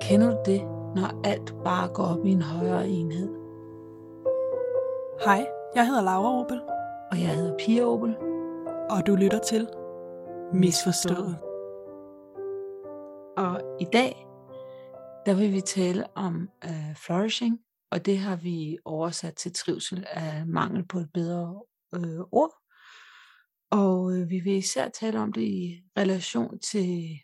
Kender 0.00 0.30
du 0.30 0.36
det, 0.44 0.62
når 0.96 1.20
alt 1.24 1.54
bare 1.64 1.88
går 1.88 2.02
op 2.04 2.26
i 2.26 2.30
en 2.30 2.42
højere 2.42 2.88
enhed? 2.88 3.28
Hej, 5.24 5.46
jeg 5.74 5.86
hedder 5.86 6.02
Laura 6.02 6.40
Opel, 6.40 6.60
Og 7.10 7.20
jeg 7.20 7.34
hedder 7.34 7.56
Pia 7.58 7.82
Opel. 7.84 8.16
og 8.90 9.06
du 9.06 9.14
lytter 9.14 9.38
til 9.38 9.68
Misforstået. 10.52 11.38
Og 13.36 13.60
i 13.80 13.84
dag, 13.92 14.26
der 15.26 15.34
vil 15.34 15.52
vi 15.52 15.60
tale 15.60 16.04
om 16.14 16.48
uh, 16.64 16.94
flourishing, 16.96 17.60
og 17.90 18.06
det 18.06 18.18
har 18.18 18.36
vi 18.36 18.78
oversat 18.84 19.34
til 19.34 19.52
trivsel 19.52 20.06
af 20.10 20.46
mangel 20.46 20.86
på 20.88 20.98
et 20.98 21.08
bedre 21.14 21.62
øh, 21.94 22.20
ord. 22.32 22.63
Og 23.74 24.16
øh, 24.16 24.30
vi 24.30 24.40
vil 24.40 24.56
især 24.56 24.88
tale 24.88 25.20
om 25.20 25.32
det 25.32 25.42
i 25.42 25.82
relation 25.98 26.58
til, 26.58 27.20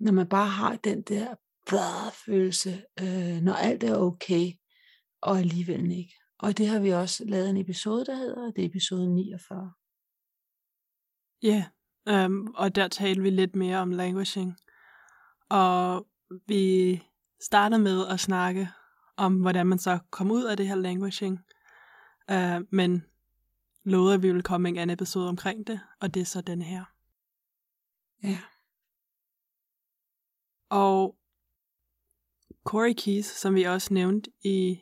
når 0.00 0.12
man 0.12 0.28
bare 0.28 0.48
har 0.48 0.76
den 0.76 1.02
der 1.02 1.34
bladre 1.66 2.12
følelse, 2.26 2.84
øh, 3.00 3.42
når 3.42 3.52
alt 3.52 3.84
er 3.84 3.96
okay, 3.96 4.52
og 5.20 5.38
alligevel 5.38 5.92
ikke. 5.92 6.14
Og 6.38 6.58
det 6.58 6.68
har 6.68 6.80
vi 6.80 6.90
også 6.90 7.24
lavet 7.24 7.50
en 7.50 7.56
episode, 7.56 8.04
der 8.04 8.14
hedder, 8.14 8.50
det 8.50 8.64
er 8.64 8.68
episode 8.68 9.14
49. 9.14 9.72
Ja, 11.42 11.64
yeah, 12.08 12.26
um, 12.26 12.54
og 12.56 12.74
der 12.74 12.88
talte 12.88 13.22
vi 13.22 13.30
lidt 13.30 13.56
mere 13.56 13.78
om 13.78 13.90
languishing. 13.90 14.56
Og 15.50 16.06
vi 16.46 17.02
startede 17.42 17.82
med 17.82 18.06
at 18.06 18.20
snakke 18.20 18.68
om, 19.16 19.40
hvordan 19.40 19.66
man 19.66 19.78
så 19.78 19.98
kom 20.10 20.30
ud 20.30 20.44
af 20.44 20.56
det 20.56 20.68
her 20.68 20.74
languishing. 20.74 21.38
Uh, 22.30 22.54
øh, 22.54 22.60
men 22.70 23.04
lovede, 23.84 24.14
at 24.14 24.22
vi 24.22 24.28
ville 24.28 24.42
komme 24.42 24.68
en 24.68 24.76
anden 24.76 24.94
episode 24.94 25.28
omkring 25.28 25.66
det, 25.66 25.80
og 26.00 26.14
det 26.14 26.20
er 26.20 26.24
så 26.24 26.40
den 26.40 26.62
her. 26.62 26.84
Ja. 28.22 28.38
Og 30.70 31.18
Corey 32.64 32.94
Keys, 32.98 33.26
som 33.26 33.54
vi 33.54 33.62
også 33.62 33.94
nævnte 33.94 34.30
i 34.44 34.80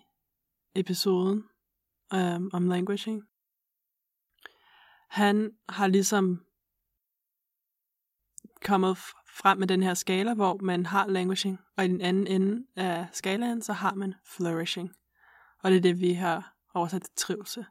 episoden 0.75 1.45
um, 2.15 2.51
om 2.53 2.69
languaging, 2.69 3.23
han 5.09 5.51
har 5.69 5.87
ligesom 5.87 6.47
kommet 8.65 8.99
frem 9.29 9.59
med 9.59 9.67
den 9.67 9.83
her 9.83 9.95
skala, 9.95 10.35
hvor 10.35 10.59
man 10.63 10.87
har 10.87 11.07
languaging, 11.07 11.59
og 11.77 11.85
i 11.85 11.89
den 11.89 12.01
anden 12.01 12.27
ende 12.27 12.67
af 12.77 13.09
skalaen, 13.13 13.63
så 13.63 13.73
har 13.73 13.95
man 13.95 14.15
flourishing. 14.25 14.95
Og 15.63 15.71
det 15.71 15.77
er 15.77 15.83
det, 15.83 16.01
vi 16.01 16.13
har 16.13 16.57
oversat 16.75 17.03
til 17.03 17.13
trivsel. 17.17 17.67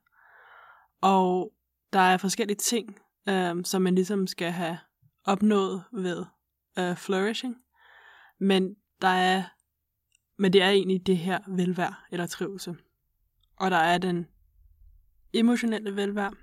Og 1.01 1.53
der 1.93 1.99
er 1.99 2.17
forskellige 2.17 2.57
ting, 2.57 2.99
øh, 3.29 3.55
som 3.65 3.81
man 3.81 3.95
ligesom 3.95 4.27
skal 4.27 4.51
have 4.51 4.77
opnået 5.23 5.83
ved 5.91 6.25
øh, 6.79 6.95
flourishing. 6.95 7.55
Men 8.39 8.75
der 9.01 9.07
er, 9.07 9.43
men 10.37 10.53
det 10.53 10.61
er 10.61 10.69
egentlig 10.69 11.07
det 11.07 11.17
her 11.17 11.39
velvære 11.47 11.95
eller 12.11 12.27
trivsel. 12.27 12.77
Og 13.57 13.71
der 13.71 13.77
er 13.77 13.97
den 13.97 14.27
emotionelle 15.33 15.95
velvære, 15.95 16.33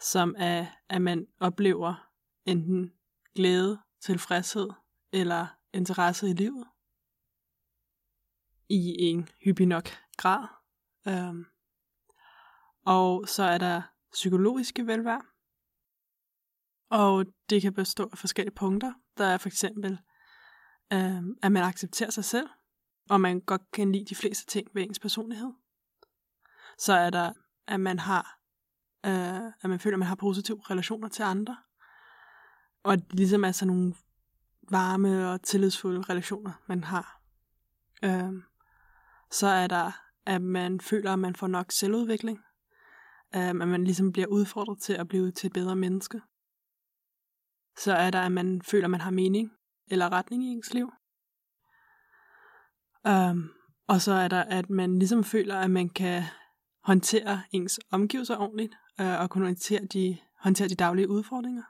som 0.00 0.34
er, 0.38 0.66
at 0.88 1.02
man 1.02 1.26
oplever 1.40 2.08
enten 2.44 2.92
glæde, 3.34 3.78
tilfredshed 4.00 4.68
eller 5.12 5.46
interesse 5.72 6.28
i 6.28 6.32
livet 6.32 6.66
i 8.68 8.94
en 8.98 9.28
hyppig 9.44 9.66
nok 9.66 9.88
grad. 10.16 10.46
Øhm, 11.08 11.46
og 12.86 13.28
så 13.28 13.42
er 13.42 13.58
der 13.58 13.82
psykologiske 14.12 14.86
velvære. 14.86 15.22
Og 16.90 17.26
det 17.50 17.62
kan 17.62 17.74
bestå 17.74 18.08
af 18.12 18.18
forskellige 18.18 18.54
punkter. 18.54 18.92
Der 19.18 19.26
er 19.26 19.38
for 19.38 19.48
eksempel, 19.48 19.98
øh, 20.92 21.22
at 21.42 21.52
man 21.52 21.62
accepterer 21.62 22.10
sig 22.10 22.24
selv, 22.24 22.48
og 23.10 23.20
man 23.20 23.40
godt 23.40 23.70
kan 23.72 23.92
lide 23.92 24.04
de 24.04 24.14
fleste 24.14 24.46
ting 24.46 24.68
ved 24.74 24.82
ens 24.82 24.98
personlighed. 24.98 25.52
Så 26.78 26.92
er 26.92 27.10
der, 27.10 27.32
at 27.66 27.80
man 27.80 27.98
har, 27.98 28.38
øh, 29.06 29.52
at 29.62 29.70
man 29.70 29.80
føler, 29.80 29.94
at 29.94 29.98
man 29.98 30.08
har 30.08 30.14
positive 30.14 30.62
relationer 30.70 31.08
til 31.08 31.22
andre. 31.22 31.56
Og 32.84 32.92
at 32.92 32.98
det 32.98 33.14
ligesom 33.14 33.44
er 33.44 33.52
sådan 33.52 33.74
nogle 33.74 33.94
varme 34.70 35.30
og 35.30 35.42
tillidsfulde 35.42 36.02
relationer, 36.02 36.52
man 36.66 36.84
har. 36.84 37.20
Øh, 38.02 38.32
så 39.30 39.46
er 39.46 39.66
der, 39.66 39.92
at 40.26 40.42
man 40.42 40.80
føler, 40.80 41.12
at 41.12 41.18
man 41.18 41.36
får 41.36 41.46
nok 41.46 41.72
selvudvikling. 41.72 42.40
Øhm, 43.36 43.62
at 43.62 43.68
man 43.68 43.84
ligesom 43.84 44.12
bliver 44.12 44.26
udfordret 44.26 44.78
til 44.78 44.92
at 44.92 45.08
blive 45.08 45.30
til 45.30 45.46
et 45.46 45.52
bedre 45.52 45.76
menneske. 45.76 46.20
Så 47.78 47.92
er 47.92 48.10
der, 48.10 48.20
at 48.20 48.32
man 48.32 48.62
føler, 48.62 48.84
at 48.84 48.90
man 48.90 49.00
har 49.00 49.10
mening 49.10 49.52
eller 49.90 50.12
retning 50.12 50.44
i 50.44 50.46
ens 50.46 50.74
liv. 50.74 50.92
Øhm, 53.06 53.48
og 53.88 54.00
så 54.00 54.12
er 54.12 54.28
der, 54.28 54.42
at 54.42 54.70
man 54.70 54.98
ligesom 54.98 55.24
føler, 55.24 55.58
at 55.58 55.70
man 55.70 55.88
kan 55.88 56.22
håndtere 56.84 57.42
ens 57.52 57.80
omgivelser 57.90 58.36
ordentligt, 58.36 58.74
øh, 59.00 59.20
og 59.20 59.30
kunne 59.30 59.46
håndtere 59.46 59.84
de, 59.84 60.18
håndtere 60.38 60.68
de 60.68 60.74
daglige 60.74 61.08
udfordringer. 61.08 61.62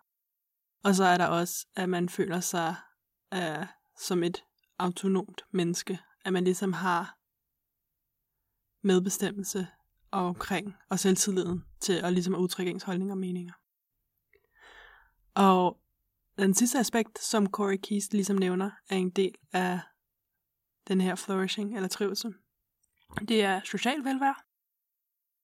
Og 0.84 0.94
så 0.94 1.04
er 1.04 1.16
der 1.16 1.26
også, 1.26 1.66
at 1.76 1.88
man 1.88 2.08
føler 2.08 2.40
sig 2.40 2.74
øh, 3.34 3.66
som 3.98 4.22
et 4.22 4.44
autonomt 4.78 5.42
menneske. 5.50 6.00
At 6.24 6.32
man 6.32 6.44
ligesom 6.44 6.72
har 6.72 7.18
medbestemmelse 8.86 9.66
omkring 10.10 10.76
og 10.90 10.98
selvtilliden 10.98 11.64
til 11.80 11.92
at 11.92 12.12
ligesom 12.12 12.34
at 12.34 12.38
udtrykke 12.38 12.70
ens 12.70 12.82
holdninger 12.82 13.14
og 13.14 13.18
meninger. 13.18 13.52
Og 15.34 15.80
den 16.38 16.54
sidste 16.54 16.78
aspekt, 16.78 17.18
som 17.18 17.46
Corey 17.46 17.76
Keast 17.82 18.12
ligesom 18.12 18.36
nævner, 18.36 18.70
er 18.88 18.96
en 18.96 19.10
del 19.10 19.34
af 19.52 19.80
den 20.88 21.00
her 21.00 21.14
flourishing 21.14 21.76
eller 21.76 21.88
trivsel. 21.88 22.34
Det 23.28 23.42
er 23.42 23.60
social 23.64 24.04
velvære. 24.04 24.34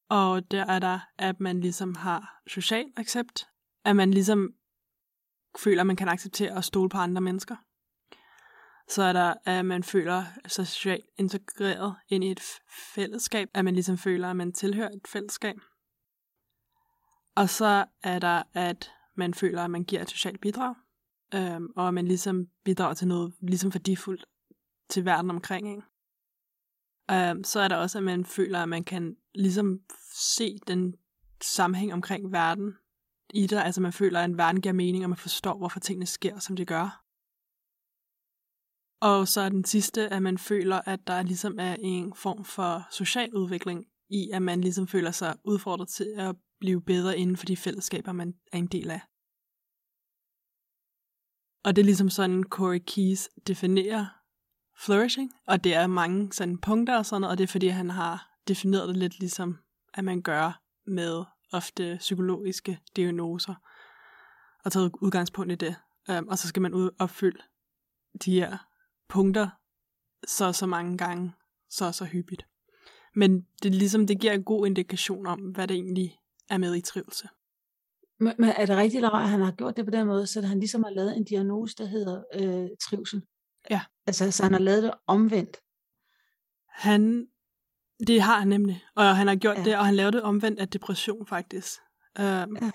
Og 0.08 0.50
der 0.50 0.64
er 0.64 0.78
der, 0.78 1.00
at 1.18 1.40
man 1.40 1.60
ligesom 1.60 1.94
har 1.94 2.42
social 2.46 2.92
accept, 2.96 3.48
at 3.84 3.96
man 3.96 4.10
ligesom 4.10 4.54
føler, 5.58 5.80
at 5.80 5.86
man 5.86 5.96
kan 5.96 6.08
acceptere 6.08 6.56
at 6.56 6.64
stole 6.64 6.88
på 6.88 6.98
andre 6.98 7.20
mennesker. 7.20 7.56
Så 8.94 9.02
er 9.02 9.12
der, 9.12 9.34
at 9.44 9.64
man 9.64 9.82
føler 9.82 10.24
sig 10.46 10.66
socialt 10.66 11.04
integreret 11.18 11.94
ind 12.08 12.24
i 12.24 12.30
et 12.30 12.40
fællesskab, 12.94 13.48
at 13.54 13.64
man 13.64 13.74
ligesom 13.74 13.98
føler, 13.98 14.30
at 14.30 14.36
man 14.36 14.52
tilhører 14.52 14.88
et 14.88 15.08
fællesskab. 15.08 15.56
Og 17.34 17.48
så 17.48 17.84
er 18.02 18.18
der, 18.18 18.42
at 18.54 18.90
man 19.14 19.34
føler, 19.34 19.62
at 19.62 19.70
man 19.70 19.84
giver 19.84 20.02
et 20.02 20.10
socialt 20.10 20.40
bidrag, 20.40 20.74
øhm, 21.34 21.68
og 21.76 21.88
at 21.88 21.94
man 21.94 22.06
ligesom 22.06 22.46
bidrager 22.64 22.94
til 22.94 23.08
noget 23.08 23.34
ligesom 23.40 23.74
værdifuldt 23.74 24.26
til 24.88 25.04
verden 25.04 25.30
omkring 25.30 25.70
Ikke? 25.70 25.82
Øhm, 27.10 27.44
så 27.44 27.60
er 27.60 27.68
der 27.68 27.76
også, 27.76 27.98
at 27.98 28.04
man 28.04 28.24
føler, 28.24 28.62
at 28.62 28.68
man 28.68 28.84
kan 28.84 29.16
ligesom 29.34 29.80
se 30.14 30.58
den 30.66 30.94
sammenhæng 31.42 31.92
omkring 31.92 32.32
verden 32.32 32.74
i 33.34 33.46
det. 33.46 33.56
Altså 33.56 33.80
man 33.80 33.92
føler, 33.92 34.20
at 34.20 34.24
en 34.24 34.38
verden 34.38 34.60
giver 34.60 34.72
mening, 34.72 35.04
og 35.04 35.10
man 35.10 35.18
forstår, 35.18 35.58
hvorfor 35.58 35.80
tingene 35.80 36.06
sker, 36.06 36.38
som 36.38 36.56
de 36.56 36.64
gør. 36.64 37.01
Og 39.02 39.28
så 39.28 39.40
er 39.40 39.48
den 39.48 39.64
sidste, 39.64 40.08
at 40.08 40.22
man 40.22 40.38
føler, 40.38 40.80
at 40.86 41.06
der 41.06 41.22
ligesom 41.22 41.58
er 41.58 41.76
en 41.80 42.14
form 42.14 42.44
for 42.44 42.88
social 42.90 43.34
udvikling 43.34 43.84
i, 44.08 44.30
at 44.32 44.42
man 44.42 44.60
ligesom 44.60 44.88
føler 44.88 45.10
sig 45.10 45.36
udfordret 45.44 45.88
til 45.88 46.14
at 46.16 46.36
blive 46.60 46.82
bedre 46.82 47.18
inden 47.18 47.36
for 47.36 47.46
de 47.46 47.56
fællesskaber, 47.56 48.12
man 48.12 48.34
er 48.52 48.58
en 48.58 48.66
del 48.66 48.90
af. 48.90 49.00
Og 51.64 51.76
det 51.76 51.82
er 51.82 51.86
ligesom 51.86 52.10
sådan, 52.10 52.44
Corey 52.44 52.82
Keyes 52.86 53.30
definerer 53.46 54.06
flourishing, 54.84 55.30
og 55.46 55.64
det 55.64 55.74
er 55.74 55.86
mange 55.86 56.32
sådan 56.32 56.58
punkter 56.58 56.98
og 56.98 57.06
sådan 57.06 57.20
noget, 57.20 57.32
og 57.32 57.38
det 57.38 57.44
er 57.44 57.52
fordi, 57.52 57.66
han 57.66 57.90
har 57.90 58.30
defineret 58.48 58.88
det 58.88 58.96
lidt 58.96 59.18
ligesom, 59.18 59.58
at 59.94 60.04
man 60.04 60.22
gør 60.22 60.62
med 60.86 61.24
ofte 61.52 61.96
psykologiske 61.98 62.80
diagnoser, 62.96 63.54
og 64.64 64.72
taget 64.72 64.92
udgangspunkt 65.00 65.52
i 65.52 65.54
det. 65.54 65.76
Um, 66.08 66.28
og 66.28 66.38
så 66.38 66.48
skal 66.48 66.62
man 66.62 66.74
ud 66.74 66.90
opfylde 66.98 67.42
de 68.24 68.34
her 68.34 68.58
punkter 69.12 69.48
så 70.26 70.52
så 70.52 70.66
mange 70.66 70.98
gange, 70.98 71.32
så 71.70 71.92
så 71.92 72.04
hyppigt. 72.04 72.46
Men 73.14 73.46
det, 73.62 73.74
ligesom, 73.74 74.06
det 74.06 74.20
giver 74.20 74.32
en 74.32 74.44
god 74.44 74.66
indikation 74.66 75.26
om, 75.26 75.40
hvad 75.40 75.68
det 75.68 75.74
egentlig 75.74 76.18
er 76.50 76.58
med 76.58 76.76
i 76.76 76.80
trivelse. 76.80 77.28
Men, 78.20 78.34
men 78.38 78.48
er 78.48 78.66
det 78.66 78.76
rigtigt, 78.76 79.04
at 79.04 79.28
han 79.28 79.40
har 79.40 79.52
gjort 79.52 79.76
det 79.76 79.84
på 79.84 79.90
den 79.90 80.06
måde, 80.06 80.26
så 80.26 80.46
han 80.46 80.58
ligesom 80.60 80.82
har 80.82 80.90
lavet 80.90 81.16
en 81.16 81.24
diagnose, 81.24 81.74
der 81.78 81.86
hedder 81.86 82.22
øh, 82.34 82.68
trivsel? 82.88 83.22
Ja. 83.70 83.80
Altså, 84.06 84.30
så 84.30 84.42
han 84.42 84.52
har 84.52 84.60
lavet 84.60 84.82
det 84.82 84.94
omvendt? 85.06 85.56
Han, 86.68 87.26
det 88.06 88.22
har 88.22 88.38
han 88.38 88.48
nemlig, 88.48 88.84
og 88.96 89.16
han 89.16 89.26
har 89.26 89.36
gjort 89.36 89.56
Ja. 89.56 89.64
det, 89.64 89.76
og 89.78 89.86
han 89.86 89.94
lavede 89.94 90.12
det 90.12 90.22
omvendt 90.22 90.60
af 90.60 90.68
depression 90.68 91.26
faktisk. 91.26 91.80
Um, 92.18 92.24
Ja. 92.24 92.70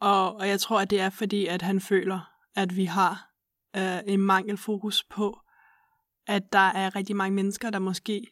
og, 0.00 0.34
og 0.34 0.48
jeg 0.48 0.60
tror, 0.60 0.80
at 0.80 0.90
det 0.90 1.00
er 1.00 1.10
fordi, 1.10 1.46
at 1.46 1.62
han 1.62 1.80
føler, 1.80 2.30
at 2.56 2.76
vi 2.76 2.84
har 2.84 3.30
uh, 3.76 4.12
en 4.12 4.20
mangelfokus 4.20 5.04
på, 5.10 5.40
at 6.26 6.52
der 6.52 6.58
er 6.58 6.96
rigtig 6.96 7.16
mange 7.16 7.34
mennesker, 7.34 7.70
der 7.70 7.78
måske 7.78 8.26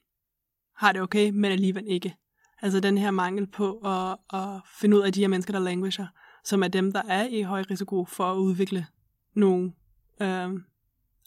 har 0.77 0.93
det 0.93 1.03
okay, 1.03 1.31
men 1.31 1.53
alligevel 1.53 1.85
ikke. 1.87 2.17
Altså 2.63 2.81
den 2.81 2.99
her 2.99 3.11
mangel 3.11 3.47
på 3.47 3.79
at, 3.79 4.39
at 4.41 4.61
finde 4.81 4.97
ud 4.97 5.03
af 5.03 5.13
de 5.13 5.21
her 5.21 5.29
mennesker, 5.29 5.53
der 5.53 5.61
languager, 5.61 6.07
som 6.45 6.63
er 6.63 6.69
dem, 6.69 6.93
der 6.93 7.03
er 7.03 7.27
i 7.27 7.43
høj 7.43 7.65
risiko 7.71 8.05
for 8.05 8.33
at 8.33 8.37
udvikle 8.37 8.87
nogle 9.35 9.73
øh, 10.21 10.51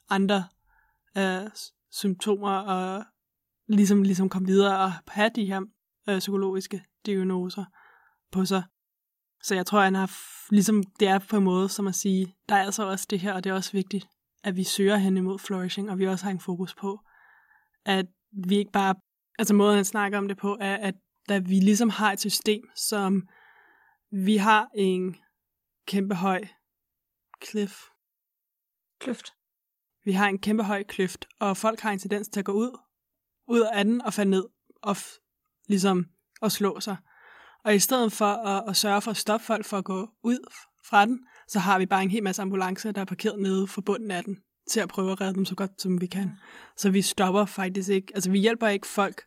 andre 0.10 0.46
øh, 1.18 1.50
symptomer 1.92 2.52
og 2.52 3.04
ligesom, 3.68 4.04
ligesom 4.04 4.30
komme 4.30 4.48
videre 4.48 4.80
og 4.80 4.92
have 5.08 5.30
de 5.36 5.46
her 5.46 5.62
øh, 6.10 6.20
psykologiske 6.20 6.84
diagnoser 7.06 7.66
på 8.32 8.46
sig. 8.46 8.64
Så 9.44 9.56
jeg 9.56 9.66
tror, 9.66 9.82
han 9.82 9.96
har, 9.96 10.12
ligesom 10.52 10.84
det 11.00 11.08
er 11.08 11.20
på 11.20 11.38
en 11.38 11.44
måde 11.44 11.70
som 11.70 11.88
at 11.88 11.96
sige, 11.96 12.36
der 12.50 12.56
er 12.56 12.64
altså 12.64 12.90
også 12.90 13.08
det 13.10 13.20
her, 13.20 13.34
og 13.34 13.44
det 13.44 13.50
er 13.50 13.54
også 13.54 13.72
vigtigt, 13.72 14.08
at 14.46 14.56
vi 14.56 14.64
søger 14.64 14.98
hen 14.98 15.18
imod 15.18 15.40
flourishing, 15.40 15.90
og 15.90 16.00
vi 16.00 16.08
også 16.08 16.26
har 16.26 16.32
en 16.32 16.40
fokus 16.40 16.76
på, 16.76 17.00
at 17.86 18.06
vi 18.48 18.58
ikke 18.58 18.72
bare, 18.72 18.96
altså 19.40 19.54
måden 19.54 19.76
han 19.76 19.86
snakker 19.86 20.18
om 20.18 20.28
det 20.28 20.38
på, 20.38 20.58
er, 20.62 20.76
at 20.76 20.96
da 21.30 21.38
vi 21.38 21.60
ligesom 21.60 21.90
har 21.90 22.12
et 22.12 22.20
system, 22.20 22.70
som 22.76 23.28
vi 24.12 24.38
har 24.38 24.70
en 24.76 25.16
kæmpe 25.88 26.16
høj 26.16 26.42
cliff. 27.46 27.82
Kløft. 29.00 29.34
Vi 30.04 30.12
har 30.12 30.28
en 30.28 30.40
kæmpe 30.40 30.64
høj 30.64 30.84
kløft, 30.84 31.28
og 31.40 31.58
folk 31.58 31.80
har 31.80 31.92
en 31.92 32.00
tendens 32.00 32.28
til 32.28 32.40
at 32.40 32.46
gå 32.46 32.52
ud, 32.52 32.80
ud 33.48 33.62
af 33.74 33.84
den 33.84 34.02
og 34.02 34.14
falde 34.14 34.32
ned 34.32 34.46
og 34.82 34.96
ligesom 35.68 36.06
at 36.42 36.52
slå 36.52 36.80
sig. 36.80 36.98
Og 37.64 37.76
i 37.76 37.80
stedet 37.80 38.12
for 38.12 38.26
at, 38.26 38.70
at 38.70 38.76
sørge 38.76 39.02
for 39.02 39.12
at 39.12 39.18
stoppe 39.18 39.46
folk 39.46 39.66
for 39.66 39.78
at 39.78 39.86
gå 39.86 40.10
ud 40.24 40.54
fra 40.90 41.06
den, 41.06 41.28
så 41.48 41.60
har 41.60 41.80
vi 41.80 41.86
bare 41.86 42.04
en 42.04 42.12
hel 42.12 42.24
masse 42.24 42.42
ambulancer, 42.42 42.92
der 42.92 43.02
er 43.02 43.06
parkeret 43.06 43.40
nede 43.40 43.68
for 43.68 43.82
bunden 43.82 44.12
af 44.12 44.24
den, 44.24 44.38
til 44.70 44.80
at 44.80 44.90
prøve 44.90 45.12
at 45.12 45.22
redde 45.22 45.34
dem 45.34 45.46
så 45.46 45.56
godt 45.56 45.82
som 45.82 46.02
vi 46.02 46.08
kan. 46.08 46.32
Så 46.78 46.90
vi 46.90 47.02
stopper 47.02 47.46
faktisk 47.46 47.90
ikke, 47.90 48.12
altså 48.16 48.32
vi 48.32 48.40
hjælper 48.40 48.68
ikke 48.68 48.88
folk 48.88 49.22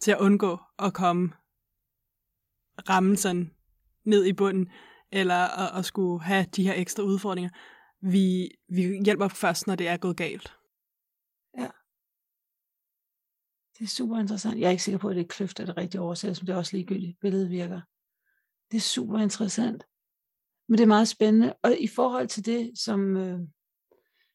til 0.00 0.10
at 0.10 0.18
undgå 0.18 0.58
at 0.78 0.94
komme 0.94 1.32
ramme 2.88 3.16
sådan 3.16 3.50
ned 4.04 4.24
i 4.24 4.32
bunden, 4.32 4.70
eller 5.12 5.34
at, 5.34 5.78
at 5.78 5.84
skulle 5.84 6.24
have 6.24 6.46
de 6.56 6.62
her 6.62 6.74
ekstra 6.76 7.02
udfordringer. 7.02 7.50
Vi, 8.00 8.50
vi 8.68 9.02
hjælper 9.04 9.28
først, 9.28 9.66
når 9.66 9.74
det 9.74 9.88
er 9.88 9.96
gået 9.96 10.16
galt. 10.16 10.54
Ja. 11.58 11.68
Det 13.78 13.84
er 13.84 13.88
super 13.88 14.18
interessant. 14.18 14.60
Jeg 14.60 14.66
er 14.66 14.70
ikke 14.70 14.82
sikker 14.82 14.98
på, 14.98 15.08
at 15.08 15.16
det 15.16 15.22
er 15.22 15.28
kløft 15.28 15.60
er 15.60 15.64
det 15.64 15.76
rigtige 15.76 16.00
oversættelse, 16.00 16.38
som 16.38 16.46
det 16.46 16.52
er 16.52 16.56
også 16.56 16.76
ligegyldigt. 16.76 17.20
Billedet 17.20 17.50
virker. 17.50 17.80
Det 18.70 18.76
er 18.76 18.80
super 18.80 19.18
interessant. 19.18 19.84
Men 20.68 20.78
det 20.78 20.82
er 20.82 20.88
meget 20.88 21.08
spændende. 21.08 21.54
Og 21.62 21.76
i 21.78 21.86
forhold 21.86 22.28
til 22.28 22.46
det, 22.46 22.78
som 22.78 23.16
øh, 23.16 23.40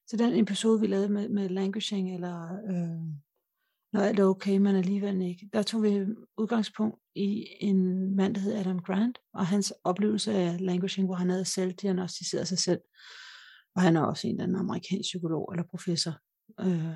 til 0.10 0.20
den 0.20 0.34
episode, 0.34 0.81
vi 0.81 0.88
lavede 0.88 1.10
med, 1.10 1.30
med 1.30 1.50
languishing, 1.50 2.16
eller 2.16 2.44
øh, 2.70 3.14
når 3.94 4.02
alt 4.02 4.20
er 4.20 4.26
okay, 4.26 4.58
men 4.58 4.76
alligevel 4.76 5.22
ikke, 5.22 5.50
der 5.54 5.64
tog 5.64 5.84
vi 5.84 6.06
udgangspunkt 6.38 7.00
i 7.16 7.48
en 7.60 8.16
mand, 8.16 8.36
der 8.36 8.42
hed 8.42 8.54
Adam 8.54 8.80
Grant, 8.80 9.20
og 9.34 9.48
hans 9.48 9.74
oplevelse 9.84 10.34
af 10.34 10.62
languishing, 10.62 11.08
hvor 11.08 11.16
han 11.16 11.30
havde 11.30 11.46
selv 11.46 11.72
diagnostiseret 11.72 12.48
sig 12.48 12.58
selv. 12.58 12.81
Og 13.76 13.81
han 13.81 13.96
er 13.96 14.02
også 14.02 14.28
en 14.28 14.34
eller 14.34 14.44
anden 14.44 14.58
amerikansk 14.58 15.08
psykolog 15.08 15.52
eller 15.52 15.64
professor. 15.64 16.14
Øh, 16.60 16.96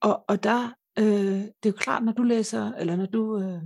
og, 0.00 0.24
og 0.28 0.42
der 0.42 0.72
øh, 0.98 1.40
det 1.62 1.66
er 1.66 1.70
jo 1.70 1.72
klart, 1.72 2.04
når 2.04 2.12
du 2.12 2.22
læser, 2.22 2.72
eller 2.72 2.96
når 2.96 3.06
du, 3.06 3.38
øh, 3.40 3.62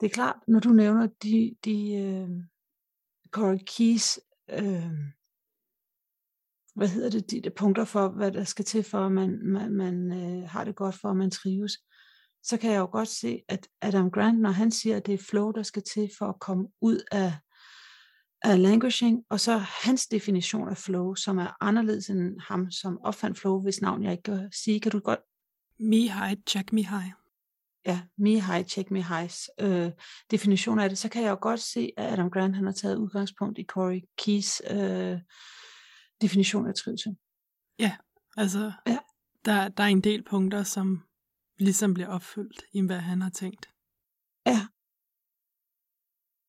det 0.00 0.06
er 0.06 0.14
klart, 0.14 0.36
når 0.48 0.60
du 0.60 0.68
nævner 0.68 1.06
de, 1.22 1.56
de 1.64 1.94
øh, 1.94 2.28
Corey 3.30 3.58
Keys, 3.66 4.18
øh, 4.50 4.90
hvad 6.74 6.88
hedder 6.88 7.10
det, 7.10 7.30
de, 7.30 7.40
de 7.42 7.50
punkter 7.50 7.84
for, 7.84 8.08
hvad 8.08 8.32
der 8.32 8.44
skal 8.44 8.64
til 8.64 8.82
for, 8.82 9.06
at 9.06 9.12
man, 9.12 9.38
man, 9.42 9.72
man 9.72 10.12
øh, 10.12 10.48
har 10.48 10.64
det 10.64 10.76
godt 10.76 10.94
for, 10.94 11.10
at 11.10 11.16
man 11.16 11.30
trives, 11.30 11.72
så 12.42 12.56
kan 12.56 12.72
jeg 12.72 12.78
jo 12.78 12.88
godt 12.92 13.08
se, 13.08 13.42
at 13.48 13.68
Adam 13.80 14.10
Grant, 14.10 14.40
når 14.40 14.50
han 14.50 14.70
siger, 14.70 14.96
at 14.96 15.06
det 15.06 15.14
er 15.14 15.26
flow, 15.30 15.50
der 15.50 15.62
skal 15.62 15.82
til 15.82 16.10
for 16.18 16.26
at 16.26 16.40
komme 16.40 16.68
ud 16.80 17.00
af, 17.12 17.32
af 18.42 18.62
languishing, 18.62 19.24
og 19.30 19.40
så 19.40 19.56
hans 19.58 20.06
definition 20.06 20.68
af 20.68 20.76
flow, 20.76 21.14
som 21.14 21.38
er 21.38 21.56
anderledes 21.60 22.10
end 22.10 22.40
ham, 22.48 22.70
som 22.70 22.98
opfandt 23.04 23.38
flow, 23.38 23.62
hvis 23.62 23.80
navn 23.80 24.02
jeg 24.02 24.12
ikke 24.12 24.22
kan 24.22 24.52
sige. 24.52 24.80
Kan 24.80 24.92
du 24.92 24.98
godt 24.98 25.20
Mihai, 25.78 26.34
Jack 26.54 26.70
check 26.70 27.19
ja, 27.86 28.02
me 28.18 28.30
high, 28.40 28.66
check 28.66 28.90
me 28.90 29.02
highs 29.02 29.50
øh, 29.60 29.90
definition 30.30 30.78
af 30.78 30.88
det, 30.88 30.98
så 30.98 31.08
kan 31.08 31.22
jeg 31.22 31.30
jo 31.30 31.38
godt 31.40 31.60
se, 31.60 31.92
at 31.96 32.12
Adam 32.12 32.30
Grant 32.30 32.56
han 32.56 32.64
har 32.64 32.72
taget 32.72 32.96
udgangspunkt 32.96 33.58
i 33.58 33.64
Corey 33.64 34.00
Keys 34.18 34.60
øh, 34.70 35.18
definition 36.20 36.66
af 36.68 36.74
trivsel. 36.74 37.16
Altså, 38.36 38.72
Ja. 38.86 38.98
der, 39.44 39.68
der 39.68 39.84
er 39.84 39.88
en 39.88 40.00
del 40.00 40.24
punkter, 40.24 40.62
som 40.62 41.02
ligesom 41.58 41.94
bliver 41.94 42.08
opfyldt 42.08 42.64
i, 42.72 42.86
hvad 42.86 42.98
han 42.98 43.22
har 43.22 43.30
tænkt. 43.30 43.68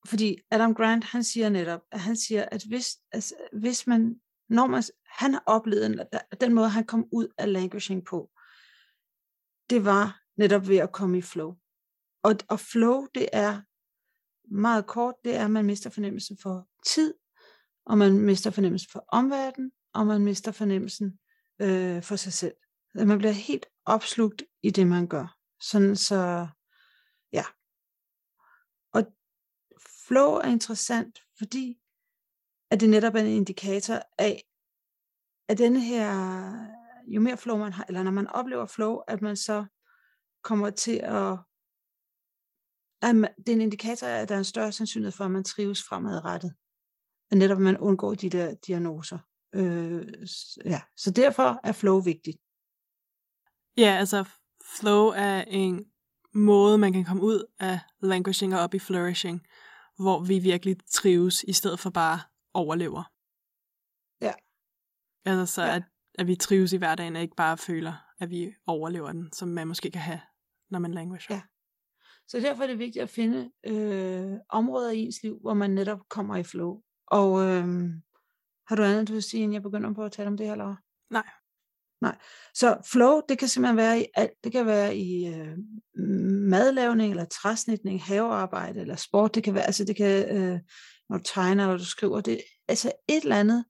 Fordi 0.08 0.38
Adam 0.52 0.74
Grant, 0.76 1.04
han 1.04 1.24
siger 1.24 1.50
netop, 1.50 1.82
at 1.92 2.00
han 2.00 2.16
siger, 2.16 2.46
at 2.52 2.64
hvis, 2.64 2.88
altså, 3.12 3.36
hvis 3.54 3.88
man, 3.88 4.22
når 4.50 4.68
man, 4.68 4.84
han 5.06 5.34
har 5.34 5.44
oplevet, 5.46 6.08
den 6.42 6.54
måde, 6.54 6.70
han 6.70 6.86
kom 6.86 7.06
ud 7.12 7.28
af 7.38 7.54
languishing 7.54 8.06
på, 8.06 8.30
det 9.70 9.86
var 9.86 10.21
netop 10.38 10.68
ved 10.68 10.78
at 10.78 10.92
komme 10.92 11.18
i 11.18 11.22
flow. 11.22 11.56
Og, 12.24 12.36
og 12.50 12.60
flow, 12.60 13.08
det 13.16 13.30
er 13.34 13.62
meget 14.54 14.88
kort, 14.88 15.16
det 15.24 15.36
er, 15.36 15.46
at 15.46 15.52
man 15.52 15.66
mister 15.66 15.90
fornemmelsen 15.90 16.38
for 16.38 16.68
tid, 16.86 17.14
og 17.86 17.98
man 17.98 18.20
mister 18.20 18.52
fornemmelsen 18.52 18.90
for 18.92 19.06
omverdenen, 19.08 19.72
og 19.94 20.08
man 20.08 20.22
mister 20.22 20.52
fornemmelsen 20.52 21.20
øh, 21.62 22.04
for 22.04 22.16
sig 22.16 22.34
selv. 22.34 22.56
At 22.96 23.08
man 23.08 23.18
bliver 23.18 23.32
helt 23.32 23.66
opslugt 23.86 24.44
i 24.62 24.70
det, 24.70 24.88
man 24.88 25.08
gør. 25.08 25.38
Sådan 25.62 25.96
så, 25.96 26.48
ja. 27.34 27.44
Og 28.94 29.14
flow 30.08 30.34
er 30.34 30.48
interessant, 30.48 31.20
fordi 31.38 31.78
at 32.72 32.80
det 32.80 32.90
netop 32.90 33.16
er 33.16 33.20
en 33.20 33.28
indikator 33.28 34.02
af, 34.18 34.44
at 35.48 35.58
denne 35.58 35.82
her, 35.82 36.12
jo 37.08 37.22
mere 37.22 37.38
flow 37.38 37.58
man 37.58 37.74
har, 37.74 37.86
eller 37.88 38.04
når 38.04 38.12
man 38.12 38.28
oplever 38.28 38.66
flow, 38.66 38.98
at 39.08 39.22
man 39.22 39.38
så 39.38 39.66
kommer 40.44 40.70
til 40.70 41.00
at, 41.04 41.38
at 43.02 43.16
man, 43.16 43.30
det 43.38 43.50
er 43.50 43.56
en 43.56 43.62
indikator 43.62 44.08
af, 44.08 44.22
at 44.22 44.30
der 44.30 44.36
er 44.36 44.40
en 44.40 44.46
større 44.46 44.72
sandsynlighed 44.72 45.12
for, 45.12 45.26
at 45.26 45.32
man 45.32 45.44
trives 45.44 45.84
fremadrettet. 45.84 46.54
At 47.32 47.38
netop 47.38 47.58
at 47.58 47.62
man 47.62 47.78
undgår 47.78 48.14
de 48.14 48.30
der 48.30 48.56
diagnoser. 48.56 49.18
Øh, 49.56 50.08
ja. 50.66 50.82
Så 50.98 51.12
derfor 51.12 51.60
er 51.64 51.72
flow 51.72 52.00
vigtigt. 52.00 52.38
Ja, 53.78 53.96
altså 54.00 54.26
flow 54.80 55.08
er 55.08 55.42
en 55.42 55.86
måde, 56.34 56.78
man 56.78 56.94
kan 56.94 57.06
komme 57.06 57.24
ud 57.24 57.46
af 57.60 57.80
languishing 58.02 58.56
og 58.56 58.60
op 58.60 58.74
i 58.74 58.80
flourishing, 58.80 59.42
hvor 60.00 60.24
vi 60.24 60.40
virkelig 60.40 60.78
trives, 60.90 61.44
i 61.44 61.54
stedet 61.54 61.80
for 61.80 61.90
bare 61.90 62.20
overlever. 62.54 63.04
Ja. 64.22 64.34
Altså 65.26 65.54
så, 65.54 65.64
ja. 65.64 65.76
at, 65.76 65.84
at 66.16 66.28
vi 66.28 66.36
trives 66.36 66.74
i 66.74 66.78
hverdagen, 66.78 67.16
og 67.16 67.22
ikke 67.22 67.36
bare 67.36 67.58
føler, 67.58 67.94
at 68.20 68.30
vi 68.30 68.54
overlever 68.66 69.12
den, 69.12 69.34
som 69.34 69.48
man 69.48 69.68
måske 69.68 69.92
kan 69.92 70.02
have, 70.02 70.22
når 70.72 70.80
man 70.80 70.94
languisher. 70.94 71.36
Ja. 71.36 71.42
Så 72.28 72.40
derfor 72.40 72.64
er 72.64 72.68
det 72.68 72.80
vigtigt 72.80 73.04
at 73.04 73.10
finde 73.10 73.52
øh, 73.66 74.38
områder 74.50 74.92
i 74.92 75.00
ens 75.00 75.24
liv, 75.24 75.40
hvor 75.42 75.54
man 75.54 75.72
netop 75.72 76.00
kommer 76.10 76.36
i 76.36 76.44
flow. 76.44 76.82
Og 77.08 77.42
øh, 77.46 77.90
har 78.68 78.76
du 78.76 78.84
andet, 78.84 79.08
du 79.08 79.14
vil 79.14 79.24
sige, 79.24 79.44
inden 79.44 79.54
jeg 79.54 79.62
begynder 79.62 79.94
på 79.94 80.04
at 80.04 80.12
tale 80.12 80.28
om 80.28 80.38
det 80.38 80.48
her, 80.48 80.56
Laura? 80.56 80.76
Nej. 81.10 81.30
Nej. 82.02 82.18
Så 82.54 82.78
flow, 82.92 83.22
det 83.30 83.38
kan 83.40 83.48
simpelthen 83.48 83.78
være 83.78 84.02
i 84.02 84.06
alt. 84.14 84.32
Det 84.44 84.52
kan 84.52 84.66
være 84.66 84.96
i 84.96 85.28
øh, 85.28 85.58
madlavning, 86.50 87.12
eller 87.12 87.26
træsnitning, 87.26 88.04
havearbejde, 88.04 88.82
eller 88.82 88.96
sport. 88.96 89.36
Det 89.36 89.44
kan 89.44 89.54
være, 89.54 89.64
altså 89.64 89.86
det 89.86 89.96
kan, 89.96 90.38
øh, 90.38 90.60
når 91.10 91.18
du 91.18 91.24
tegner, 91.24 91.64
eller 91.64 91.78
du 91.78 91.86
skriver, 91.86 92.22
det 92.22 92.42
altså 92.68 92.92
et 93.10 93.24
eller 93.24 93.36
andet, 93.36 93.66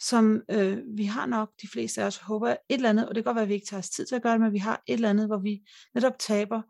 som 0.00 0.42
øh, 0.50 0.78
vi 0.96 1.04
har 1.04 1.26
nok, 1.26 1.52
de 1.62 1.68
fleste 1.68 2.02
af 2.02 2.06
os 2.06 2.16
håber, 2.16 2.48
et 2.50 2.58
eller 2.68 2.90
andet, 2.90 3.08
og 3.08 3.14
det 3.14 3.24
kan 3.24 3.28
godt 3.28 3.34
være, 3.34 3.42
at 3.42 3.48
vi 3.48 3.54
ikke 3.54 3.66
tager 3.66 3.78
os 3.78 3.90
tid 3.90 4.06
til 4.06 4.14
at 4.14 4.22
gøre 4.22 4.32
det, 4.32 4.40
men 4.40 4.52
vi 4.52 4.58
har 4.58 4.82
et 4.86 4.94
eller 4.94 5.10
andet, 5.10 5.26
hvor 5.26 5.38
vi 5.38 5.68
netop 5.94 6.18
taber 6.18 6.62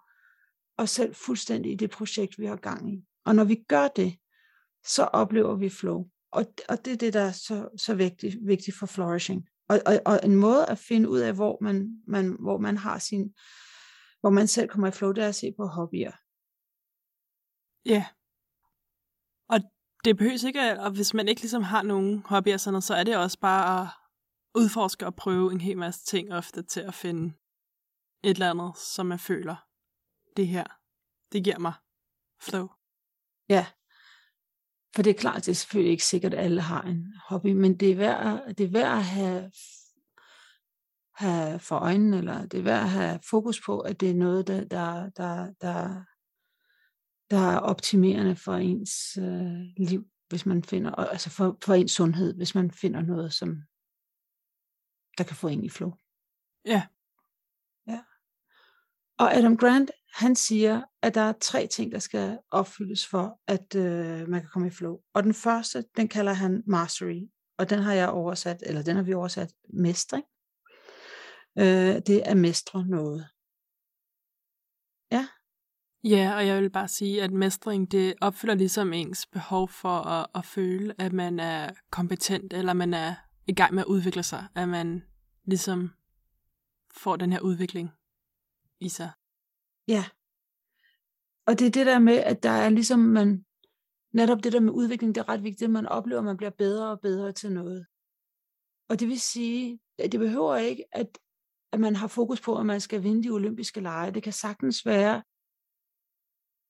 os 0.78 0.90
selv 0.90 1.14
fuldstændig 1.14 1.73
i 1.73 1.76
det 1.76 1.90
projekt, 1.90 2.38
vi 2.38 2.47
har 2.47 2.56
gang 2.56 2.94
i. 2.94 3.04
Og 3.25 3.35
når 3.35 3.44
vi 3.44 3.64
gør 3.68 3.88
det, 3.88 4.18
så 4.87 5.04
oplever 5.04 5.56
vi 5.56 5.68
flow. 5.68 6.11
Og, 6.32 6.54
og 6.68 6.85
det 6.85 6.92
er 6.92 6.97
det, 6.97 7.12
der 7.12 7.20
er 7.20 7.32
så, 7.32 7.68
så 7.76 7.94
vigtigt, 7.94 8.37
vigtigt 8.47 8.76
for 8.76 8.87
flourishing. 8.87 9.49
Og, 9.68 9.80
og, 9.87 10.00
og 10.06 10.20
en 10.25 10.35
måde 10.35 10.66
at 10.66 10.78
finde 10.78 11.08
ud 11.08 11.18
af, 11.18 11.35
hvor 11.35 11.58
man, 11.61 12.02
man, 12.06 12.37
hvor 12.40 12.58
man 12.58 12.76
har 12.76 12.99
sin, 12.99 13.35
hvor 14.20 14.30
man 14.30 14.47
selv 14.47 14.68
kommer 14.68 14.88
i 14.88 14.90
flow, 14.90 15.12
det 15.12 15.25
er 15.25 15.28
at 15.28 15.35
se 15.35 15.52
på 15.56 15.66
hobbyer. 15.66 16.12
Ja. 17.85 18.06
Og 19.49 19.61
det 20.04 20.16
behøves 20.16 20.42
ikke, 20.44 20.80
og 20.80 20.90
hvis 20.90 21.14
man 21.14 21.28
ikke 21.28 21.40
ligesom 21.40 21.62
har 21.62 21.82
nogen 21.82 22.22
hobbyer 22.26 22.54
og 22.54 22.60
sådan 22.60 22.72
noget, 22.72 22.84
så 22.84 22.94
er 22.94 23.04
det 23.04 23.16
også 23.16 23.38
bare 23.40 23.82
at 23.82 23.88
udforske 24.54 25.06
og 25.06 25.14
prøve 25.14 25.52
en 25.52 25.60
hel 25.60 25.78
masse 25.78 26.04
ting 26.04 26.32
ofte 26.34 26.62
til 26.62 26.80
at 26.80 26.94
finde 26.94 27.34
et 28.24 28.30
eller 28.30 28.50
andet, 28.50 28.76
som 28.78 29.06
man 29.06 29.18
føler, 29.18 29.56
det 30.36 30.46
her, 30.48 30.64
det 31.32 31.44
giver 31.44 31.58
mig 31.58 31.72
flow. 32.42 32.68
Ja. 33.48 33.66
For 34.94 35.02
det 35.02 35.10
er 35.10 35.18
klart, 35.20 35.36
det 35.46 35.48
er 35.48 35.54
selvfølgelig 35.54 35.90
ikke 35.90 36.04
sikkert, 36.04 36.34
at 36.34 36.44
alle 36.44 36.60
har 36.60 36.82
en 36.82 37.14
hobby, 37.28 37.52
men 37.52 37.76
det 37.76 37.90
er 37.90 37.96
værd, 37.96 38.42
at- 38.46 38.58
det 38.58 38.66
er 38.66 38.70
værd 38.70 38.98
at 38.98 39.04
have, 39.04 39.52
have 41.14 41.58
for 41.58 41.76
øjnene, 41.78 42.18
eller 42.18 42.46
det 42.46 42.58
er 42.60 42.64
værd 42.64 42.82
at 42.82 42.90
have 42.90 43.20
fokus 43.30 43.60
på, 43.66 43.80
at 43.80 44.00
det 44.00 44.10
er 44.10 44.14
noget, 44.14 44.46
der, 44.46 44.64
der, 44.64 45.10
der, 45.10 45.52
der, 45.60 46.02
der 47.30 47.38
er 47.38 47.58
optimerende 47.58 48.37
for 48.37 48.54
ens 48.54 49.16
øh, 49.16 49.87
liv. 49.88 50.06
hvis 50.28 50.47
man 50.47 50.64
finder, 50.64 50.94
altså 50.94 51.30
for, 51.30 51.58
for 51.64 51.75
ens 51.75 51.92
sundhed, 51.92 52.35
hvis 52.35 52.54
man 52.54 52.70
finder 52.70 53.02
noget, 53.02 53.32
som 53.32 53.62
der 55.18 55.25
kan 55.25 55.37
få 55.37 55.49
en 55.49 55.64
i 55.64 55.68
flow. 55.68 55.92
Ja. 56.64 56.87
Ja. 57.87 58.02
Og 59.18 59.35
Adam 59.35 59.56
Grant, 59.56 59.90
han 60.14 60.37
siger, 60.37 60.82
at 61.02 61.14
der 61.14 61.20
er 61.20 61.32
tre 61.40 61.66
ting, 61.66 61.92
der 61.92 61.99
skal 61.99 62.38
opfyldes 62.50 63.06
for, 63.06 63.40
at 63.47 63.75
øh, 63.75 64.28
man 64.28 64.40
kan 64.40 64.50
komme 64.52 64.68
i 64.68 64.70
flow. 64.70 65.00
Og 65.14 65.23
den 65.23 65.35
første, 65.35 65.85
den 65.97 66.08
kalder 66.08 66.32
han 66.32 66.62
mastery, 66.66 67.28
og 67.58 67.70
den 67.70 67.78
har 67.78 67.92
jeg 67.92 68.08
oversat, 68.08 68.62
eller 68.66 68.82
den 68.82 68.97
har 68.97 69.02
vi 69.02 69.14
oversat 69.14 69.52
mestring. 69.68 70.25
Øh, 71.58 72.02
det 72.06 72.16
er 72.16 72.30
at 72.30 72.37
mestre 72.37 72.87
noget. 72.87 73.28
Ja. 75.12 75.28
Ja, 76.04 76.34
og 76.36 76.46
jeg 76.46 76.62
vil 76.62 76.70
bare 76.70 76.88
sige, 76.88 77.22
at 77.22 77.30
mestring, 77.30 77.92
det 77.92 78.14
opfylder 78.20 78.54
ligesom 78.54 78.92
ens 78.92 79.26
behov 79.26 79.68
for 79.68 79.88
at, 79.88 80.26
at 80.34 80.44
føle, 80.44 80.94
at 80.98 81.12
man 81.12 81.40
er 81.40 81.70
kompetent, 81.90 82.52
eller 82.52 82.72
man 82.72 82.94
er 82.94 83.14
i 83.46 83.52
gang 83.54 83.74
med 83.74 83.82
at 83.82 83.86
udvikle 83.86 84.22
sig, 84.22 84.46
at 84.54 84.68
man 84.68 85.02
ligesom 85.44 85.90
får 86.90 87.16
den 87.16 87.32
her 87.32 87.40
udvikling 87.40 87.90
i 88.80 88.88
sig. 88.88 89.10
Ja. 89.88 90.04
Og 91.46 91.58
det 91.58 91.66
er 91.66 91.70
det 91.70 91.86
der 91.86 91.98
med, 91.98 92.16
at 92.16 92.42
der 92.42 92.50
er 92.50 92.68
ligesom, 92.68 92.98
man, 92.98 93.44
netop 94.12 94.44
det 94.44 94.52
der 94.52 94.60
med 94.60 94.72
udvikling, 94.72 95.14
det 95.14 95.20
er 95.20 95.28
ret 95.28 95.42
vigtigt, 95.42 95.68
at 95.68 95.70
man 95.70 95.86
oplever, 95.86 96.18
at 96.18 96.24
man 96.24 96.36
bliver 96.36 96.50
bedre 96.50 96.90
og 96.90 97.00
bedre 97.00 97.32
til 97.32 97.52
noget. 97.52 97.86
Og 98.88 99.00
det 99.00 99.08
vil 99.08 99.20
sige, 99.20 99.80
at 99.98 100.12
det 100.12 100.20
behøver 100.20 100.56
ikke, 100.56 100.84
at, 100.92 101.18
at 101.72 101.80
man 101.80 101.96
har 101.96 102.08
fokus 102.08 102.40
på, 102.40 102.58
at 102.58 102.66
man 102.66 102.80
skal 102.80 103.02
vinde 103.02 103.22
de 103.22 103.30
olympiske 103.30 103.80
lege. 103.80 104.10
Det 104.10 104.22
kan 104.22 104.32
sagtens 104.32 104.86
være, 104.86 105.22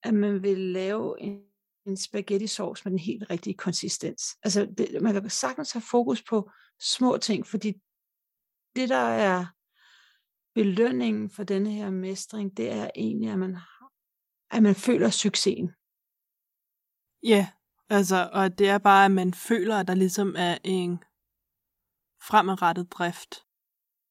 at 0.02 0.14
man 0.14 0.42
vil 0.42 0.58
lave 0.58 1.20
en, 1.20 1.40
en 1.86 1.96
spaghetti 1.96 2.46
sauce 2.46 2.84
med 2.84 2.90
den 2.90 2.98
helt 2.98 3.30
rigtige 3.30 3.54
konsistens. 3.54 4.22
Altså, 4.42 4.74
det, 4.78 5.02
man 5.02 5.14
kan 5.14 5.30
sagtens 5.30 5.72
have 5.72 5.82
fokus 5.90 6.22
på 6.22 6.50
små 6.80 7.16
ting, 7.16 7.46
fordi 7.46 7.72
det, 8.76 8.88
der 8.88 8.96
er 8.96 9.46
belønningen 10.54 11.30
for 11.30 11.44
denne 11.44 11.70
her 11.70 11.90
mestring, 11.90 12.56
det 12.56 12.72
er 12.72 12.90
egentlig, 12.96 13.30
at 13.30 13.38
man, 13.38 13.56
at 14.50 14.62
man 14.62 14.74
føler 14.74 15.10
succesen. 15.10 15.70
Ja, 17.22 17.48
altså, 17.88 18.30
og 18.32 18.58
det 18.58 18.68
er 18.68 18.78
bare, 18.78 19.04
at 19.04 19.10
man 19.10 19.34
føler, 19.34 19.76
at 19.76 19.88
der 19.88 19.94
ligesom 19.94 20.34
er 20.38 20.58
en 20.64 20.98
fremadrettet 22.22 22.92
drift 22.92 23.34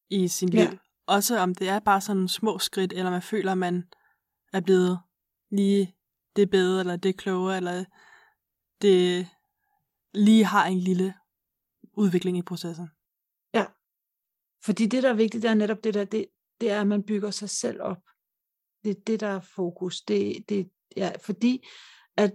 i 0.09 0.27
sin 0.27 0.49
liv. 0.49 0.59
Ja. 0.59 0.77
Også 1.07 1.39
om 1.39 1.55
det 1.55 1.69
er 1.69 1.79
bare 1.79 2.01
sådan 2.01 2.17
nogle 2.17 2.29
små 2.29 2.59
skridt, 2.59 2.93
eller 2.93 3.11
man 3.11 3.21
føler, 3.21 3.51
at 3.51 3.57
man 3.57 3.83
er 4.53 4.61
blevet 4.61 4.99
lige 5.49 5.95
det 6.35 6.49
bedre, 6.49 6.79
eller 6.79 6.95
det 6.95 7.17
klogere, 7.17 7.57
eller 7.57 7.85
det 8.81 9.27
lige 10.13 10.45
har 10.45 10.65
en 10.65 10.79
lille 10.79 11.13
udvikling 11.93 12.37
i 12.37 12.41
processen. 12.41 12.87
Ja, 13.53 13.65
fordi 14.65 14.85
det, 14.85 15.03
der 15.03 15.09
er 15.09 15.13
vigtigt, 15.13 15.41
det 15.41 15.49
er 15.49 15.53
netop 15.53 15.83
det 15.83 15.93
der, 15.93 16.05
det, 16.05 16.27
det 16.61 16.71
er, 16.71 16.81
at 16.81 16.87
man 16.87 17.03
bygger 17.03 17.31
sig 17.31 17.49
selv 17.49 17.81
op. 17.81 18.01
Det 18.83 18.89
er 18.91 19.01
det, 19.07 19.19
der 19.19 19.27
er 19.27 19.39
fokus. 19.39 20.01
Det, 20.01 20.49
det, 20.49 20.71
ja, 20.97 21.11
fordi 21.21 21.67
at 22.17 22.31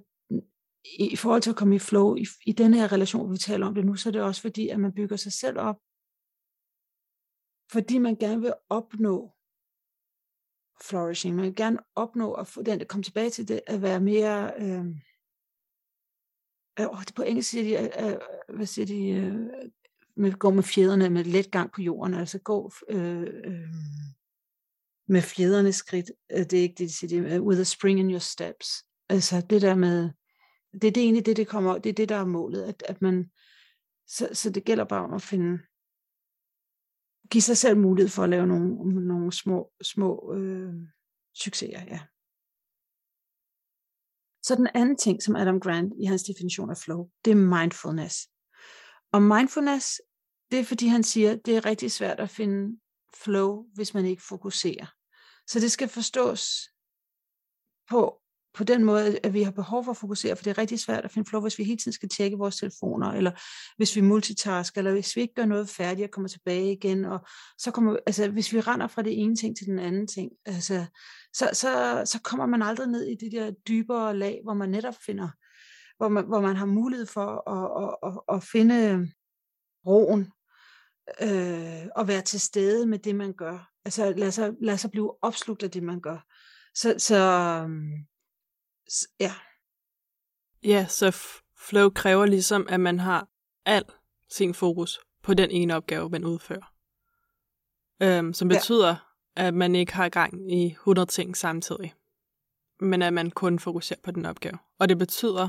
i 0.98 1.16
forhold 1.16 1.42
til 1.42 1.50
at 1.50 1.56
komme 1.56 1.76
i 1.76 1.78
flow, 1.78 2.16
i, 2.16 2.26
i 2.46 2.52
den 2.52 2.74
her 2.74 2.92
relation, 2.92 3.32
vi 3.32 3.36
taler 3.36 3.66
om 3.66 3.74
det 3.74 3.86
nu, 3.86 3.94
så 3.96 4.08
er 4.08 4.12
det 4.12 4.22
også 4.22 4.40
fordi, 4.40 4.68
at 4.68 4.80
man 4.80 4.94
bygger 4.94 5.16
sig 5.16 5.32
selv 5.32 5.58
op, 5.58 5.76
fordi 7.72 7.98
man 7.98 8.16
gerne 8.16 8.40
vil 8.40 8.54
opnå 8.68 9.34
flourishing. 10.82 11.36
Man 11.36 11.44
vil 11.44 11.56
gerne 11.56 11.78
opnå 11.94 12.32
at 12.32 12.46
få 12.46 12.62
den, 12.62 12.78
der 12.78 12.84
kom 12.84 13.02
tilbage 13.02 13.30
til 13.30 13.48
det, 13.48 13.60
at 13.66 13.82
være 13.82 14.00
mere, 14.00 14.52
øh, 14.58 14.86
øh, 16.80 16.86
på 17.16 17.22
engelsk 17.22 17.50
siger 17.50 17.64
de, 17.64 17.88
øh, 18.04 18.10
øh, 18.10 18.18
hvad 18.56 18.66
siger 18.66 18.86
de, 18.86 19.08
øh, 19.08 19.34
med, 20.16 20.32
gå 20.32 20.50
med 20.50 20.62
fjederne 20.62 21.10
med 21.10 21.24
let 21.24 21.50
gang 21.50 21.72
på 21.72 21.82
jorden, 21.82 22.14
altså 22.14 22.38
gå 22.38 22.72
øh, 22.88 23.20
øh, 23.20 23.68
med 25.08 25.22
fjederne 25.22 25.72
skridt, 25.72 26.10
øh, 26.32 26.38
det 26.38 26.52
er 26.52 26.62
ikke 26.62 26.74
det, 26.78 26.88
de 26.88 26.94
siger, 26.94 27.22
det 27.22 27.32
er, 27.32 27.40
with 27.40 27.60
a 27.60 27.64
spring 27.64 28.00
in 28.00 28.10
your 28.10 28.18
steps. 28.18 28.84
Altså 29.08 29.40
det 29.50 29.62
der 29.62 29.74
med, 29.74 30.10
det, 30.72 30.82
det 30.82 30.96
er 30.96 31.04
egentlig 31.04 31.26
det, 31.26 31.36
det 31.36 31.48
kommer, 31.48 31.78
det 31.78 31.90
er 31.90 31.94
det, 31.94 32.08
der 32.08 32.16
er 32.16 32.24
målet, 32.24 32.62
at, 32.62 32.82
at 32.88 33.02
man, 33.02 33.30
så, 34.06 34.28
så 34.32 34.50
det 34.50 34.64
gælder 34.64 34.84
bare 34.84 35.04
om 35.04 35.14
at 35.14 35.22
finde, 35.22 35.58
give 37.32 37.42
sig 37.42 37.56
selv 37.56 37.76
mulighed 37.76 38.10
for 38.10 38.22
at 38.22 38.30
lave 38.30 38.46
nogle, 38.46 39.06
nogle 39.06 39.32
små, 39.32 39.72
små 39.82 40.34
øh, 40.36 40.74
succeser, 41.34 41.84
ja. 41.84 42.00
Så 44.42 44.54
den 44.54 44.68
anden 44.74 44.96
ting, 44.96 45.22
som 45.22 45.36
Adam 45.36 45.60
Grant 45.60 45.92
i 46.00 46.04
hans 46.04 46.22
definition 46.22 46.70
af 46.70 46.76
flow, 46.76 47.10
det 47.24 47.30
er 47.30 47.60
mindfulness. 47.60 48.16
Og 49.12 49.22
mindfulness, 49.22 50.00
det 50.50 50.60
er 50.60 50.64
fordi 50.64 50.86
han 50.86 51.02
siger, 51.02 51.36
det 51.36 51.56
er 51.56 51.66
rigtig 51.66 51.92
svært 51.92 52.20
at 52.20 52.30
finde 52.30 52.80
flow, 53.24 53.64
hvis 53.74 53.94
man 53.94 54.04
ikke 54.04 54.22
fokuserer. 54.28 54.86
Så 55.46 55.60
det 55.60 55.72
skal 55.72 55.88
forstås 55.88 56.42
på, 57.88 58.21
på 58.54 58.64
den 58.64 58.84
måde, 58.84 59.18
at 59.22 59.34
vi 59.34 59.42
har 59.42 59.50
behov 59.50 59.84
for 59.84 59.90
at 59.90 59.96
fokusere, 59.96 60.36
for 60.36 60.44
det 60.44 60.50
er 60.50 60.58
rigtig 60.58 60.80
svært 60.80 61.04
at 61.04 61.10
finde 61.10 61.28
flow, 61.28 61.42
hvis 61.42 61.58
vi 61.58 61.64
hele 61.64 61.76
tiden 61.76 61.92
skal 61.92 62.08
tjekke 62.08 62.36
vores 62.36 62.56
telefoner, 62.56 63.12
eller 63.12 63.30
hvis 63.76 63.96
vi 63.96 64.00
multitasker, 64.00 64.78
eller 64.78 64.92
hvis 64.92 65.16
vi 65.16 65.20
ikke 65.20 65.34
gør 65.34 65.44
noget 65.44 65.68
færdigt 65.68 66.06
og 66.06 66.10
kommer 66.10 66.28
tilbage 66.28 66.72
igen, 66.72 67.04
og 67.04 67.26
så 67.58 67.70
kommer, 67.70 67.96
altså 68.06 68.28
hvis 68.30 68.52
vi 68.52 68.60
render 68.60 68.86
fra 68.86 69.02
det 69.02 69.22
ene 69.22 69.36
ting 69.36 69.56
til 69.56 69.66
den 69.66 69.78
anden 69.78 70.06
ting, 70.06 70.30
altså, 70.46 70.84
så, 71.32 71.50
så, 71.52 72.02
så 72.04 72.20
kommer 72.22 72.46
man 72.46 72.62
aldrig 72.62 72.86
ned 72.86 73.06
i 73.06 73.14
det 73.14 73.32
der 73.32 73.50
dybere 73.50 74.16
lag, 74.16 74.40
hvor 74.44 74.54
man 74.54 74.68
netop 74.68 74.94
finder, 75.06 75.28
hvor 75.96 76.08
man, 76.08 76.24
hvor 76.24 76.40
man 76.40 76.56
har 76.56 76.66
mulighed 76.66 77.06
for 77.06 77.50
at, 77.50 77.84
at, 77.84 78.12
at, 78.12 78.36
at 78.36 78.42
finde 78.42 79.08
roen, 79.86 80.30
øh, 81.22 81.86
og 81.96 82.08
være 82.08 82.22
til 82.22 82.40
stede 82.40 82.86
med 82.86 82.98
det, 82.98 83.14
man 83.14 83.32
gør. 83.32 83.68
Altså 83.84 84.14
lad 84.16 84.30
sig, 84.30 84.52
lad 84.60 84.78
sig 84.78 84.90
blive 84.90 85.24
opslugt 85.24 85.62
af 85.62 85.70
det, 85.70 85.82
man 85.82 86.00
gør. 86.00 86.26
Så, 86.74 86.94
så 86.98 87.16
øhm, 87.64 87.92
ja. 89.20 89.34
Ja, 90.64 90.86
så 90.86 91.10
flow 91.56 91.90
kræver 91.90 92.26
ligesom, 92.26 92.66
at 92.68 92.80
man 92.80 92.98
har 92.98 93.28
al 93.66 93.84
sin 94.30 94.54
fokus 94.54 95.00
på 95.22 95.34
den 95.34 95.50
ene 95.50 95.76
opgave, 95.76 96.10
man 96.10 96.24
udfører. 96.24 96.72
Øhm, 98.02 98.32
som 98.32 98.48
betyder, 98.48 98.88
ja. 98.88 99.46
at 99.46 99.54
man 99.54 99.74
ikke 99.74 99.92
har 99.92 100.08
gang 100.08 100.52
i 100.52 100.66
100 100.66 101.06
ting 101.06 101.36
samtidig, 101.36 101.94
men 102.80 103.02
at 103.02 103.12
man 103.12 103.30
kun 103.30 103.58
fokuserer 103.58 104.00
på 104.04 104.10
den 104.10 104.26
opgave. 104.26 104.58
Og 104.78 104.88
det 104.88 104.98
betyder 104.98 105.48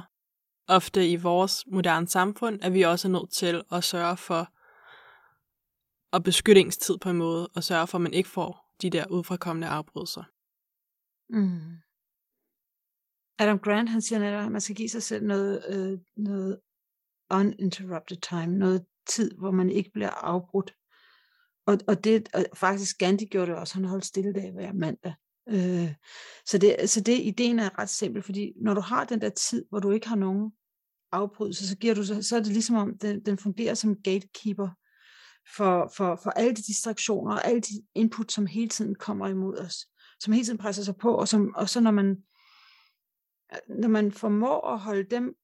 ofte 0.68 1.10
i 1.10 1.16
vores 1.16 1.64
moderne 1.68 2.08
samfund, 2.08 2.64
at 2.64 2.74
vi 2.74 2.82
også 2.82 3.08
er 3.08 3.12
nødt 3.12 3.32
til 3.32 3.64
at 3.72 3.84
sørge 3.84 4.18
for 4.18 4.48
at 6.16 6.24
beskytte 6.24 6.62
ens 6.62 6.78
tid 6.78 6.98
på 6.98 7.10
en 7.10 7.18
måde, 7.18 7.48
og 7.56 7.64
sørge 7.64 7.88
for, 7.88 7.98
at 7.98 8.02
man 8.02 8.14
ikke 8.14 8.30
får 8.30 8.76
de 8.82 8.90
der 8.90 9.08
udfrakommende 9.08 9.68
afbrydelser. 9.68 10.24
Mm. 11.30 11.78
Adam 13.40 13.60
Grant, 13.60 13.90
han 13.90 14.02
siger 14.02 14.20
netop, 14.20 14.46
at 14.46 14.52
man 14.52 14.62
skal 14.62 14.76
give 14.76 14.90
sig 14.90 15.04
selv 15.04 15.26
noget, 15.26 15.64
øh, 15.70 16.00
noget 16.18 16.60
uninterrupted 17.30 18.18
time, 18.18 18.58
noget 18.58 18.86
tid, 19.10 19.32
hvor 19.38 19.52
man 19.52 19.70
ikke 19.70 19.92
bliver 19.94 20.10
afbrudt. 20.10 20.74
Og, 21.66 21.78
og 21.88 22.04
det, 22.04 22.30
og 22.34 22.46
faktisk 22.56 22.98
Gandhi 22.98 23.26
gjorde 23.26 23.52
det 23.52 23.60
også, 23.60 23.74
han 23.74 23.86
holdt 23.86 24.06
stille 24.06 24.34
dag 24.34 24.52
hver 24.52 24.74
mandag. 24.74 25.14
Øh, 25.50 25.94
så, 26.46 26.58
det, 26.58 26.90
så 26.90 27.02
det, 27.02 27.20
ideen 27.20 27.60
er 27.60 27.80
ret 27.80 27.90
simpel, 27.90 28.24
fordi 28.24 28.54
når 28.62 28.74
du 28.74 28.82
har 28.82 29.06
den 29.06 29.22
der 29.22 29.30
tid, 29.30 29.66
hvor 29.70 29.80
du 29.80 29.92
ikke 29.92 30.08
har 30.08 30.16
nogen 30.16 30.52
afbrydelse, 31.12 31.68
så, 31.68 31.78
giver 31.78 31.94
du, 31.94 32.04
så, 32.06 32.22
så 32.22 32.36
er 32.36 32.40
det 32.40 32.52
ligesom 32.52 32.76
om, 32.76 32.98
den, 32.98 33.26
den 33.26 33.38
fungerer 33.38 33.74
som 33.74 33.96
gatekeeper 33.96 34.70
for, 35.56 35.92
for, 35.98 36.20
for 36.24 36.30
alle 36.30 36.56
de 36.56 36.62
distraktioner 36.62 37.32
og 37.34 37.48
alle 37.48 37.62
de 37.62 37.84
input, 37.96 38.32
som 38.32 38.46
hele 38.46 38.70
tiden 38.70 38.96
kommer 38.96 39.28
imod 39.28 39.58
os, 39.58 39.76
som 40.20 40.34
hele 40.34 40.46
tiden 40.46 40.58
presser 40.58 40.84
sig 40.84 40.96
på, 40.96 41.16
og, 41.16 41.28
som, 41.28 41.54
og 41.56 41.70
så 41.70 41.80
når 41.80 41.92
man, 41.92 42.18
når 43.70 43.88
man 43.88 44.12
formår 44.12 44.68
at 44.68 44.80
holde 44.80 45.04
dem 45.04 45.36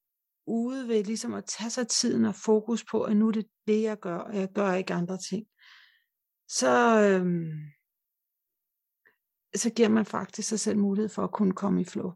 ude 0.48 0.88
ved 0.88 1.04
ligesom 1.04 1.34
at 1.34 1.46
tage 1.46 1.70
sig 1.70 1.88
tiden 1.88 2.26
og 2.26 2.36
fokus 2.36 2.86
på, 2.92 3.04
at 3.04 3.18
nu 3.18 3.28
er 3.28 3.32
det 3.32 3.48
det, 3.68 3.82
jeg 3.82 4.00
gør, 4.00 4.18
og 4.18 4.36
jeg 4.36 4.50
gør 4.56 4.74
ikke 4.74 4.94
andre 4.94 5.18
ting, 5.18 5.46
så, 6.48 7.02
øhm, 7.02 7.52
så 9.56 9.70
giver 9.76 9.90
man 9.90 10.06
faktisk 10.06 10.50
sig 10.50 10.60
selv 10.60 10.78
mulighed 10.78 11.10
for 11.10 11.24
at 11.24 11.32
kunne 11.32 11.54
komme 11.54 11.82
i 11.82 11.86
flow. 11.86 12.12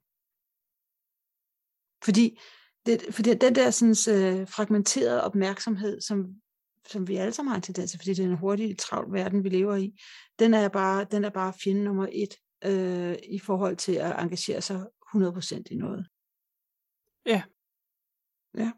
Fordi, 2.03 2.39
det, 2.85 3.13
fordi 3.13 3.33
den 3.33 3.55
der 3.55 3.71
sådan, 3.71 4.15
øh, 4.15 4.47
fragmenterede 4.47 5.23
opmærksomhed, 5.23 6.01
som, 6.01 6.25
som 6.87 7.07
vi 7.07 7.15
alle 7.15 7.33
sammen 7.33 7.49
har 7.49 7.55
en 7.55 7.61
tendens 7.61 7.91
til, 7.91 7.99
fordi 7.99 8.13
det 8.13 8.25
er 8.25 8.29
en 8.29 8.37
hurtig, 8.37 8.77
travl 8.77 9.13
verden, 9.13 9.43
vi 9.43 9.49
lever 9.49 9.75
i, 9.75 9.99
den 10.39 10.53
er 10.53 10.69
bare, 10.69 11.05
den 11.11 11.25
er 11.25 11.29
bare 11.29 11.53
fjende 11.63 11.83
nummer 11.83 12.07
et 12.11 12.35
øh, 12.65 13.17
i 13.29 13.39
forhold 13.39 13.77
til 13.77 13.93
at 13.93 14.19
engagere 14.19 14.61
sig 14.61 14.85
100% 15.15 15.63
i 15.71 15.75
noget. 15.75 16.07
Ja. 17.25 17.43
Ja. 18.57 18.71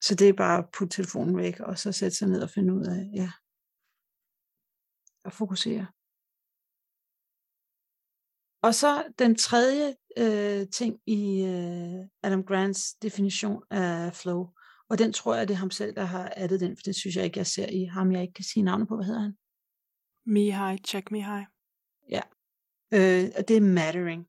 Så 0.00 0.14
det 0.14 0.28
er 0.28 0.32
bare 0.32 0.58
at 0.58 0.68
putte 0.72 0.96
telefonen 0.96 1.36
væk, 1.36 1.60
og 1.60 1.78
så 1.78 1.92
sætte 1.92 2.16
sig 2.16 2.28
ned 2.28 2.42
og 2.42 2.50
finde 2.50 2.74
ud 2.74 2.84
af, 2.84 3.10
ja, 3.14 3.30
at 5.24 5.32
fokusere. 5.32 5.86
Og 8.62 8.74
så 8.74 9.12
den 9.18 9.36
tredje 9.36 9.96
øh, 10.18 10.68
ting 10.68 11.00
i 11.06 11.44
øh, 11.44 12.08
Adam 12.22 12.44
Grants 12.44 12.94
definition 12.94 13.62
af 13.70 14.14
flow. 14.14 14.46
Og 14.88 14.98
den 14.98 15.12
tror 15.12 15.34
jeg, 15.34 15.48
det 15.48 15.54
er 15.54 15.58
ham 15.58 15.70
selv, 15.70 15.94
der 15.94 16.04
har 16.04 16.32
addet 16.36 16.60
den, 16.60 16.76
for 16.76 16.82
det 16.82 16.96
synes 16.96 17.16
jeg 17.16 17.24
ikke, 17.24 17.38
jeg 17.38 17.46
ser 17.46 17.66
i 17.66 17.84
ham, 17.84 18.12
jeg 18.12 18.22
ikke 18.22 18.34
kan 18.34 18.44
sige 18.44 18.62
navnet 18.62 18.88
på. 18.88 18.96
Hvad 18.96 19.06
hedder 19.06 19.20
han? 19.20 19.36
Mihai, 20.26 20.78
check 20.78 21.10
Mihai. 21.10 21.44
Ja. 22.10 22.20
Øh, 22.94 23.24
og 23.38 23.48
det 23.48 23.56
er 23.56 23.60
mattering. 23.60 24.26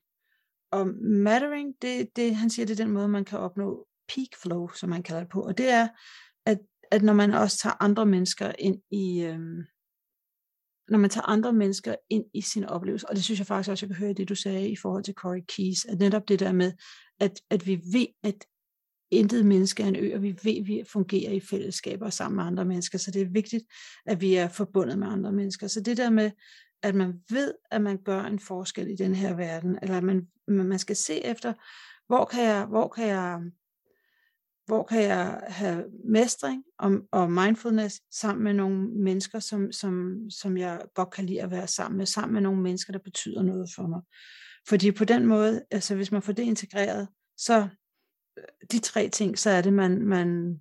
Og 0.72 0.88
mattering, 1.02 1.76
det, 1.82 2.16
det, 2.16 2.36
han 2.36 2.50
siger, 2.50 2.66
det 2.66 2.80
er 2.80 2.84
den 2.86 2.94
måde, 2.94 3.08
man 3.08 3.26
kan 3.26 3.40
opnå 3.40 3.88
peak 4.16 4.36
flow, 4.42 4.68
som 4.68 4.90
man 4.90 5.04
kalder 5.04 5.22
det 5.22 5.30
på. 5.30 5.42
Og 5.42 5.58
det 5.58 5.70
er, 5.70 5.88
at, 6.46 6.60
at 6.92 7.04
når 7.04 7.14
man 7.14 7.34
også 7.34 7.58
tager 7.58 7.84
andre 7.84 8.06
mennesker 8.06 8.52
ind 8.60 8.82
i, 8.92 9.22
øh, 9.22 9.40
når 10.90 10.98
man 10.98 11.10
tager 11.10 11.26
andre 11.26 11.54
mennesker 11.54 11.96
ind 12.10 12.26
i 12.34 12.42
sin 12.42 12.66
oplevelse, 12.66 13.10
og 13.10 13.16
det 13.16 13.24
synes 13.24 13.40
jeg 13.40 13.48
faktisk 13.48 13.72
også, 13.72 13.86
jeg 13.86 13.96
kan 13.96 14.06
høre 14.06 14.14
det, 14.14 14.30
du 14.30 14.36
sagde 14.36 14.70
i 14.70 14.76
forhold 14.76 15.04
til 15.04 15.14
Corey 15.14 15.42
Keys, 15.48 15.86
at 15.86 16.00
netop 16.00 16.28
det 16.28 16.40
der 16.40 16.52
med, 16.52 16.74
at, 17.20 17.42
at 17.50 17.68
vi 17.68 17.82
ved, 17.94 18.08
at 18.24 18.46
intet 19.12 19.46
menneske 19.46 19.84
er 19.84 19.88
en 19.88 19.96
ø, 19.96 20.16
og 20.16 20.22
vi 20.22 20.38
ved, 20.44 20.58
at 20.58 20.68
vi 20.68 20.84
fungerer 20.92 21.32
i 21.32 21.40
fællesskaber 21.40 22.10
sammen 22.10 22.36
med 22.36 22.44
andre 22.44 22.66
mennesker, 22.66 22.98
så 22.98 23.12
det 23.12 23.22
er 23.22 23.30
vigtigt, 23.30 23.64
at 24.06 24.22
vi 24.22 24.36
er 24.36 24.48
forbundet 24.48 25.00
med 25.00 25.08
andre 25.08 25.32
mennesker. 25.32 25.68
Så 25.68 25.82
det 25.82 25.98
der 25.98 26.10
med, 26.10 26.32
at 26.84 26.96
man 26.96 27.24
ved, 27.30 27.54
at 27.72 27.82
man 27.82 27.98
gør 27.98 28.22
en 28.22 28.40
forskel 28.40 28.90
i 28.90 28.96
den 28.96 29.16
her 29.16 29.34
verden, 29.36 29.80
eller 29.82 30.02
man, 30.02 30.28
man 30.48 30.80
skal 30.80 30.96
se 30.96 31.26
efter, 31.26 31.54
hvor 32.08 32.26
kan 32.26 32.44
jeg, 32.44 32.66
hvor 32.66 32.88
kan 32.88 33.08
jeg, 33.08 33.42
hvor 34.66 34.84
kan 34.84 35.04
jeg 35.04 35.44
have 35.48 35.86
mestring 36.06 36.64
og, 36.80 36.92
og 37.12 37.32
mindfulness 37.32 38.02
sammen 38.12 38.44
med 38.44 38.54
nogle 38.54 38.88
mennesker, 39.04 39.40
som, 39.40 39.72
som, 39.72 40.18
som 40.30 40.58
jeg 40.58 40.82
godt 40.96 41.12
kan 41.12 41.26
lide 41.26 41.42
at 41.42 41.52
være 41.52 41.68
sammen 41.68 41.98
med, 41.98 42.06
sammen 42.06 42.34
med 42.34 42.42
nogle 42.42 42.62
mennesker, 42.62 42.94
der 42.94 43.00
betyder 43.00 43.44
noget 43.44 43.70
for 43.76 43.88
mig. 43.88 44.02
Fordi 44.68 44.92
på 44.92 45.06
den 45.06 45.26
måde, 45.26 45.66
altså 45.72 45.96
hvis 45.96 46.12
man 46.12 46.22
får 46.22 46.34
det 46.34 46.44
integreret, 46.44 47.08
så 47.38 47.68
de 48.72 48.80
tre 48.80 49.10
ting, 49.10 49.40
så 49.40 49.50
er 49.50 49.62
det, 49.62 49.74
man, 49.74 50.02
man 50.02 50.60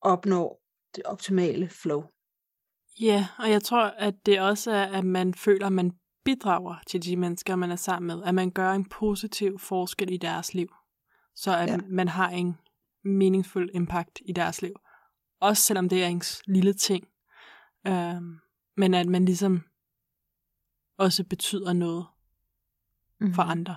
opnår 0.00 0.62
det 0.96 1.04
optimale 1.04 1.68
flow. 1.68 2.02
Ja, 3.00 3.26
og 3.38 3.50
jeg 3.50 3.62
tror, 3.62 3.84
at 3.84 4.26
det 4.26 4.40
også 4.40 4.70
er, 4.70 4.84
at 4.84 5.04
man 5.04 5.34
føler, 5.34 5.66
at 5.66 5.72
man 5.72 5.92
bidrager 6.24 6.76
til 6.86 7.04
de 7.04 7.16
mennesker, 7.16 7.56
man 7.56 7.70
er 7.70 7.76
sammen 7.76 8.06
med. 8.06 8.24
At 8.24 8.34
man 8.34 8.50
gør 8.50 8.72
en 8.72 8.88
positiv 8.88 9.58
forskel 9.58 10.12
i 10.12 10.16
deres 10.16 10.54
liv. 10.54 10.68
Så 11.34 11.56
at 11.56 11.68
ja. 11.68 11.78
man 11.88 12.08
har 12.08 12.28
en 12.28 12.58
meningsfuld 13.04 13.70
impact 13.74 14.20
i 14.24 14.32
deres 14.32 14.62
liv. 14.62 14.74
Også 15.40 15.62
selvom 15.62 15.88
det 15.88 16.04
er 16.04 16.08
en 16.08 16.22
lille 16.46 16.72
ting. 16.72 17.08
Øhm, 17.86 18.38
men 18.76 18.94
at 18.94 19.06
man 19.06 19.24
ligesom 19.24 19.62
også 20.98 21.24
betyder 21.24 21.72
noget 21.72 22.06
mm-hmm. 23.20 23.34
for 23.34 23.42
mhm. 23.42 23.50
andre. 23.50 23.76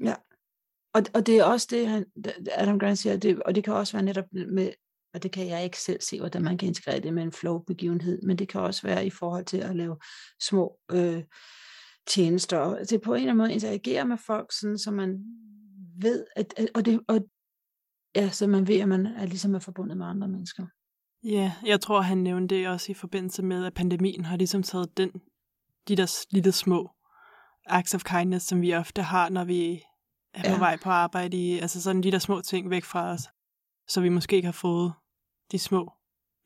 Ja. 0.00 0.14
Og, 0.92 1.02
og 1.14 1.26
det 1.26 1.38
er 1.38 1.44
også 1.44 1.66
det, 1.70 1.88
han, 1.88 2.06
Adam 2.52 2.78
Grant 2.78 2.98
siger, 2.98 3.16
det, 3.16 3.42
og 3.42 3.54
det 3.54 3.64
kan 3.64 3.72
også 3.72 3.92
være 3.92 4.04
netop 4.04 4.24
med, 4.32 4.72
og 5.14 5.22
det 5.22 5.32
kan 5.32 5.48
jeg 5.48 5.64
ikke 5.64 5.80
selv 5.80 6.00
se, 6.00 6.18
hvordan 6.18 6.42
man 6.42 6.58
kan 6.58 6.68
integrere 6.68 7.00
det 7.00 7.14
med 7.14 7.22
en 7.22 7.32
flow-begivenhed, 7.32 8.22
men 8.22 8.38
det 8.38 8.48
kan 8.48 8.60
også 8.60 8.86
være 8.86 9.06
i 9.06 9.10
forhold 9.10 9.44
til 9.44 9.58
at 9.58 9.76
lave 9.76 9.96
små 10.42 10.76
øh, 10.92 11.22
tjenester. 12.06 12.78
Det 12.78 12.92
er 12.92 12.98
på 12.98 13.14
en 13.14 13.16
eller 13.16 13.32
anden 13.32 13.38
måde 13.38 13.52
interagere 13.52 14.04
med 14.04 14.16
folk, 14.26 14.52
sådan, 14.60 14.78
så 14.78 14.90
man 14.90 15.18
ved, 16.00 16.24
at, 16.36 16.54
og, 16.74 16.84
det, 16.84 17.00
og 17.08 17.20
ja, 18.16 18.30
så 18.30 18.46
man 18.46 18.68
ved, 18.68 18.80
at 18.80 18.88
man 18.88 19.06
er 19.06 19.26
ligesom 19.26 19.54
er 19.54 19.58
forbundet 19.58 19.96
med 19.98 20.06
andre 20.06 20.28
mennesker. 20.28 20.66
Ja, 21.24 21.52
jeg 21.66 21.80
tror, 21.80 22.00
han 22.00 22.18
nævnte 22.18 22.54
det 22.54 22.68
også 22.68 22.92
i 22.92 22.94
forbindelse 22.94 23.42
med, 23.42 23.64
at 23.64 23.74
pandemien 23.74 24.24
har 24.24 24.36
ligesom 24.36 24.62
taget 24.62 24.96
den, 24.96 25.10
de 25.88 25.96
der 25.96 26.26
lille 26.30 26.52
små 26.52 26.90
acts 27.66 27.94
of 27.94 28.04
kindness, 28.04 28.46
som 28.46 28.60
vi 28.60 28.74
ofte 28.74 29.02
har, 29.02 29.28
når 29.28 29.44
vi 29.44 29.82
er 30.34 30.42
på 30.42 30.50
ja. 30.50 30.58
vej 30.58 30.76
på 30.82 30.90
arbejde 30.90 31.36
i, 31.36 31.58
altså 31.58 31.82
sådan 31.82 32.02
de 32.02 32.12
der 32.12 32.18
små 32.18 32.40
ting 32.40 32.70
væk 32.70 32.84
fra 32.84 33.10
os, 33.10 33.22
så 33.88 34.00
vi 34.00 34.08
måske 34.08 34.36
ikke 34.36 34.46
har 34.46 34.52
fået 34.52 34.92
de 35.52 35.58
små 35.58 35.92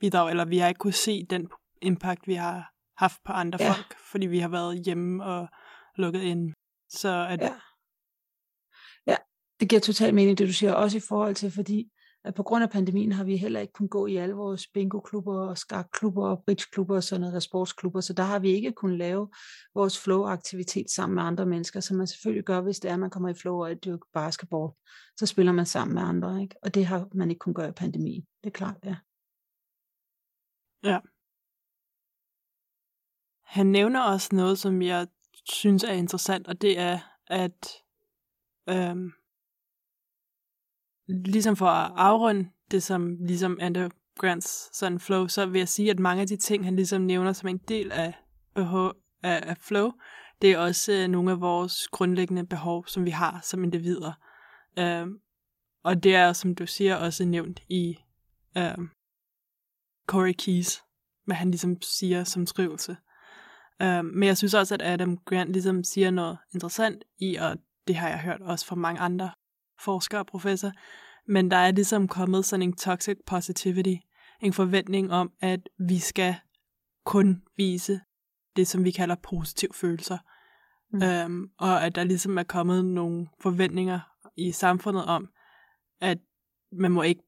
bidrag, 0.01 0.31
eller 0.31 0.45
vi 0.45 0.59
har 0.59 0.69
ikke 0.69 0.79
kunne 0.79 0.93
se 0.93 1.27
den 1.31 1.49
impact, 1.83 2.27
vi 2.27 2.35
har 2.35 2.73
haft 2.97 3.21
på 3.25 3.33
andre 3.33 3.59
ja. 3.61 3.73
folk, 3.73 3.97
fordi 4.11 4.27
vi 4.27 4.39
har 4.39 4.49
været 4.49 4.85
hjemme 4.85 5.25
og 5.25 5.49
lukket 5.97 6.21
ind. 6.21 6.53
Så 6.89 7.27
at... 7.31 7.41
Ja. 7.41 7.55
ja, 9.07 9.17
det 9.61 9.69
giver 9.69 9.81
totalt 9.81 10.15
mening, 10.15 10.39
det 10.39 10.49
du 10.49 10.53
siger, 10.53 10.73
også 10.73 10.97
i 10.97 11.03
forhold 11.09 11.35
til, 11.35 11.51
fordi 11.51 11.91
at 12.25 12.35
på 12.35 12.43
grund 12.43 12.65
af 12.65 12.71
pandemien 12.71 13.13
har 13.13 13.25
vi 13.25 13.37
heller 13.37 13.61
ikke 13.61 13.73
kunnet 13.73 13.91
gå 13.91 14.07
i 14.07 14.17
alle 14.17 14.35
vores 14.35 14.67
bingo-klubber 14.75 15.49
og 15.49 15.59
skakklubber 15.59 16.29
og 16.29 16.43
bridge-klubber 16.47 16.97
og 16.97 17.03
sådan 17.05 17.21
noget, 17.21 17.43
sportsklubber, 17.43 18.01
så 18.01 18.13
der 18.13 18.23
har 18.23 18.39
vi 18.39 18.51
ikke 18.51 18.73
kunnet 18.73 18.99
lave 18.99 19.29
vores 19.75 19.99
flow-aktivitet 19.99 20.91
sammen 20.91 21.15
med 21.15 21.23
andre 21.23 21.47
mennesker, 21.47 21.81
som 21.81 21.97
man 21.97 22.07
selvfølgelig 22.07 22.45
gør, 22.45 22.61
hvis 22.61 22.79
det 22.81 22.89
er, 22.89 22.95
at 22.95 23.01
man 23.01 23.11
kommer 23.11 23.29
i 23.29 23.35
flow 23.35 23.65
og 23.65 23.85
dyrker 23.85 24.07
basketball, 24.13 24.73
så 25.17 25.27
spiller 25.27 25.53
man 25.53 25.67
sammen 25.67 25.95
med 25.95 26.03
andre, 26.03 26.43
ikke? 26.43 26.55
og 26.63 26.75
det 26.75 26.87
har 26.87 27.09
man 27.15 27.31
ikke 27.31 27.39
kunnet 27.39 27.57
gøre 27.57 27.69
i 27.69 27.73
pandemien, 27.73 28.27
det 28.49 28.55
er 28.55 28.59
klart, 28.59 28.77
ja. 28.85 28.97
Ja. 30.83 30.99
Han 33.45 33.67
nævner 33.67 34.03
også 34.03 34.29
noget, 34.33 34.59
som 34.59 34.83
jeg 34.83 35.07
synes 35.45 35.85
er 35.85 35.93
interessant, 35.93 36.49
og 36.49 36.63
det 36.63 36.79
er, 36.79 36.99
at 37.27 37.67
øhm, 38.69 39.13
ligesom 41.07 41.57
for 41.57 41.67
at 41.67 41.93
afrunde 41.97 42.51
det, 42.71 42.83
som 42.83 43.17
ligesom 43.21 43.59
Ander 43.61 43.89
Grants 44.19 44.77
sådan 44.77 45.01
flow, 45.01 45.27
så 45.27 45.47
vil 45.47 45.59
jeg 45.59 45.69
sige, 45.69 45.91
at 45.91 45.99
mange 45.99 46.21
af 46.21 46.29
de 46.29 46.37
ting, 46.37 46.65
han 46.65 46.77
ligesom 46.77 47.03
nævner 47.03 47.33
som 47.33 47.49
en 47.49 47.59
del 47.59 47.93
af, 47.93 48.09
øh, 48.09 48.15
behov, 48.55 48.95
af, 49.23 49.51
af 49.51 49.57
flow, 49.59 49.93
det 50.43 50.53
er 50.53 50.59
også 50.59 50.93
øh, 50.93 51.09
nogle 51.09 51.31
af 51.31 51.41
vores 51.41 51.89
grundlæggende 51.89 52.47
behov, 52.47 52.87
som 52.87 53.05
vi 53.05 53.11
har 53.11 53.41
som 53.43 53.65
individer. 53.65 54.13
Øhm, 54.79 55.21
og 55.83 56.03
det 56.03 56.15
er, 56.15 56.33
som 56.33 56.55
du 56.55 56.67
siger, 56.67 56.97
også 56.97 57.25
nævnt 57.25 57.63
i 57.69 57.99
øh, 58.59 58.89
Corey 60.07 60.33
Keys, 60.39 60.83
hvad 61.25 61.37
han 61.37 61.51
ligesom 61.51 61.83
siger 61.83 62.25
som 62.25 62.47
trivelse. 62.47 62.97
Øh, 63.83 64.05
men 64.05 64.23
jeg 64.23 64.37
synes 64.37 64.55
også, 64.55 64.75
at 64.75 64.83
Adam 64.83 65.17
Grant 65.17 65.53
ligesom 65.53 65.85
siger 65.85 66.11
noget 66.11 66.39
interessant 66.55 67.05
i, 67.19 67.37
og 67.37 67.57
det 67.87 67.97
har 67.97 68.09
jeg 68.09 68.21
hørt 68.21 68.41
også 68.41 68.67
fra 68.67 68.77
mange 68.77 69.01
andre 69.01 69.31
forsker 69.81 70.19
og 70.19 70.27
professor, 70.27 70.73
men 71.29 71.51
der 71.51 71.57
er 71.57 71.71
ligesom 71.71 72.09
kommet 72.09 72.45
sådan 72.45 72.63
en 72.63 72.77
toxic 72.77 73.17
positivity, 73.27 73.95
en 74.41 74.53
forventning 74.53 75.13
om, 75.13 75.33
at 75.41 75.69
vi 75.79 75.99
skal 75.99 76.35
kun 77.05 77.43
vise 77.57 78.01
det, 78.57 78.69
som 78.69 78.85
vi 78.85 78.91
kalder 78.91 79.15
positive 79.23 79.75
følelser. 79.75 80.19
Mm. 80.93 81.03
Øhm, 81.03 81.51
og 81.59 81.85
at 81.85 81.95
der 81.95 82.05
ligesom 82.05 82.39
er 82.39 82.43
kommet 82.43 82.85
nogle 82.85 83.29
forventninger 83.41 84.01
i 84.37 84.53
samfundet 84.53 85.05
om, 85.05 85.29
at 86.01 86.19
man 86.73 86.93
må 86.93 87.03
ikke 87.03 87.23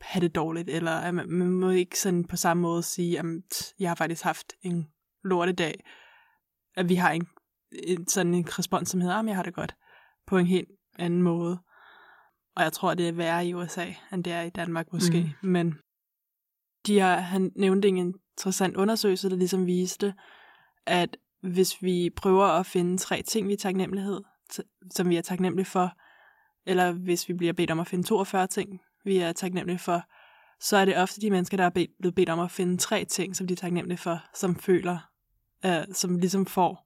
have 0.00 0.20
det 0.20 0.34
dårligt, 0.34 0.68
eller 0.68 0.90
at 0.90 1.14
man, 1.14 1.28
man 1.28 1.50
må 1.50 1.70
ikke 1.70 2.00
sådan 2.00 2.24
på 2.24 2.36
samme 2.36 2.60
måde 2.60 2.82
sige, 2.82 3.18
at 3.18 3.74
jeg 3.78 3.90
har 3.90 3.94
faktisk 3.94 4.22
haft 4.22 4.52
en 4.62 4.88
lortedag, 5.24 5.84
at 6.76 6.88
vi 6.88 6.94
har 6.94 7.10
en, 7.10 7.28
en 7.72 8.08
sådan 8.08 8.34
en 8.34 8.58
respons, 8.58 8.88
som 8.88 9.00
hedder, 9.00 9.16
at 9.16 9.26
jeg 9.26 9.36
har 9.36 9.42
det 9.42 9.54
godt, 9.54 9.74
på 10.26 10.38
en 10.38 10.46
helt 10.46 10.68
anden 10.98 11.22
måde. 11.22 11.58
Og 12.56 12.62
jeg 12.62 12.72
tror, 12.72 12.94
det 12.94 13.08
er 13.08 13.12
værre 13.12 13.46
i 13.46 13.54
USA, 13.54 13.86
end 14.12 14.24
det 14.24 14.32
er 14.32 14.42
i 14.42 14.50
Danmark 14.50 14.92
måske. 14.92 15.36
Mm. 15.42 15.48
Men 15.48 15.74
de 16.86 16.98
har, 16.98 17.16
han 17.16 17.52
nævnte 17.56 17.88
en 17.88 17.96
interessant 17.96 18.76
undersøgelse, 18.76 19.30
der 19.30 19.36
ligesom 19.36 19.66
viste, 19.66 20.14
at 20.86 21.16
hvis 21.42 21.82
vi 21.82 22.10
prøver 22.16 22.44
at 22.44 22.66
finde 22.66 22.98
tre 22.98 23.22
ting, 23.22 23.48
vi 23.48 23.52
er 23.52 23.56
taknemmelighed, 23.56 24.20
som 24.90 25.08
vi 25.08 25.16
er 25.16 25.22
taknemmelige 25.22 25.66
for, 25.66 25.92
eller 26.66 26.92
hvis 26.92 27.28
vi 27.28 27.34
bliver 27.34 27.52
bedt 27.52 27.70
om 27.70 27.80
at 27.80 27.86
finde 27.86 28.04
42 28.04 28.46
ting, 28.46 28.80
vi 29.04 29.16
er 29.16 29.32
taknemmelige 29.32 29.78
for, 29.78 30.02
så 30.60 30.76
er 30.76 30.84
det 30.84 30.96
ofte 30.96 31.20
de 31.20 31.30
mennesker, 31.30 31.56
der 31.56 31.64
er 31.64 31.86
blevet 32.00 32.14
bedt 32.14 32.28
om 32.28 32.40
at 32.40 32.50
finde 32.50 32.76
tre 32.76 33.04
ting, 33.04 33.36
som 33.36 33.46
de 33.46 33.52
er 33.52 33.56
taknemmelige 33.56 33.98
for, 33.98 34.24
som 34.34 34.56
føler, 34.56 34.98
øh, 35.66 35.84
som 35.92 36.18
ligesom 36.18 36.46
får 36.46 36.84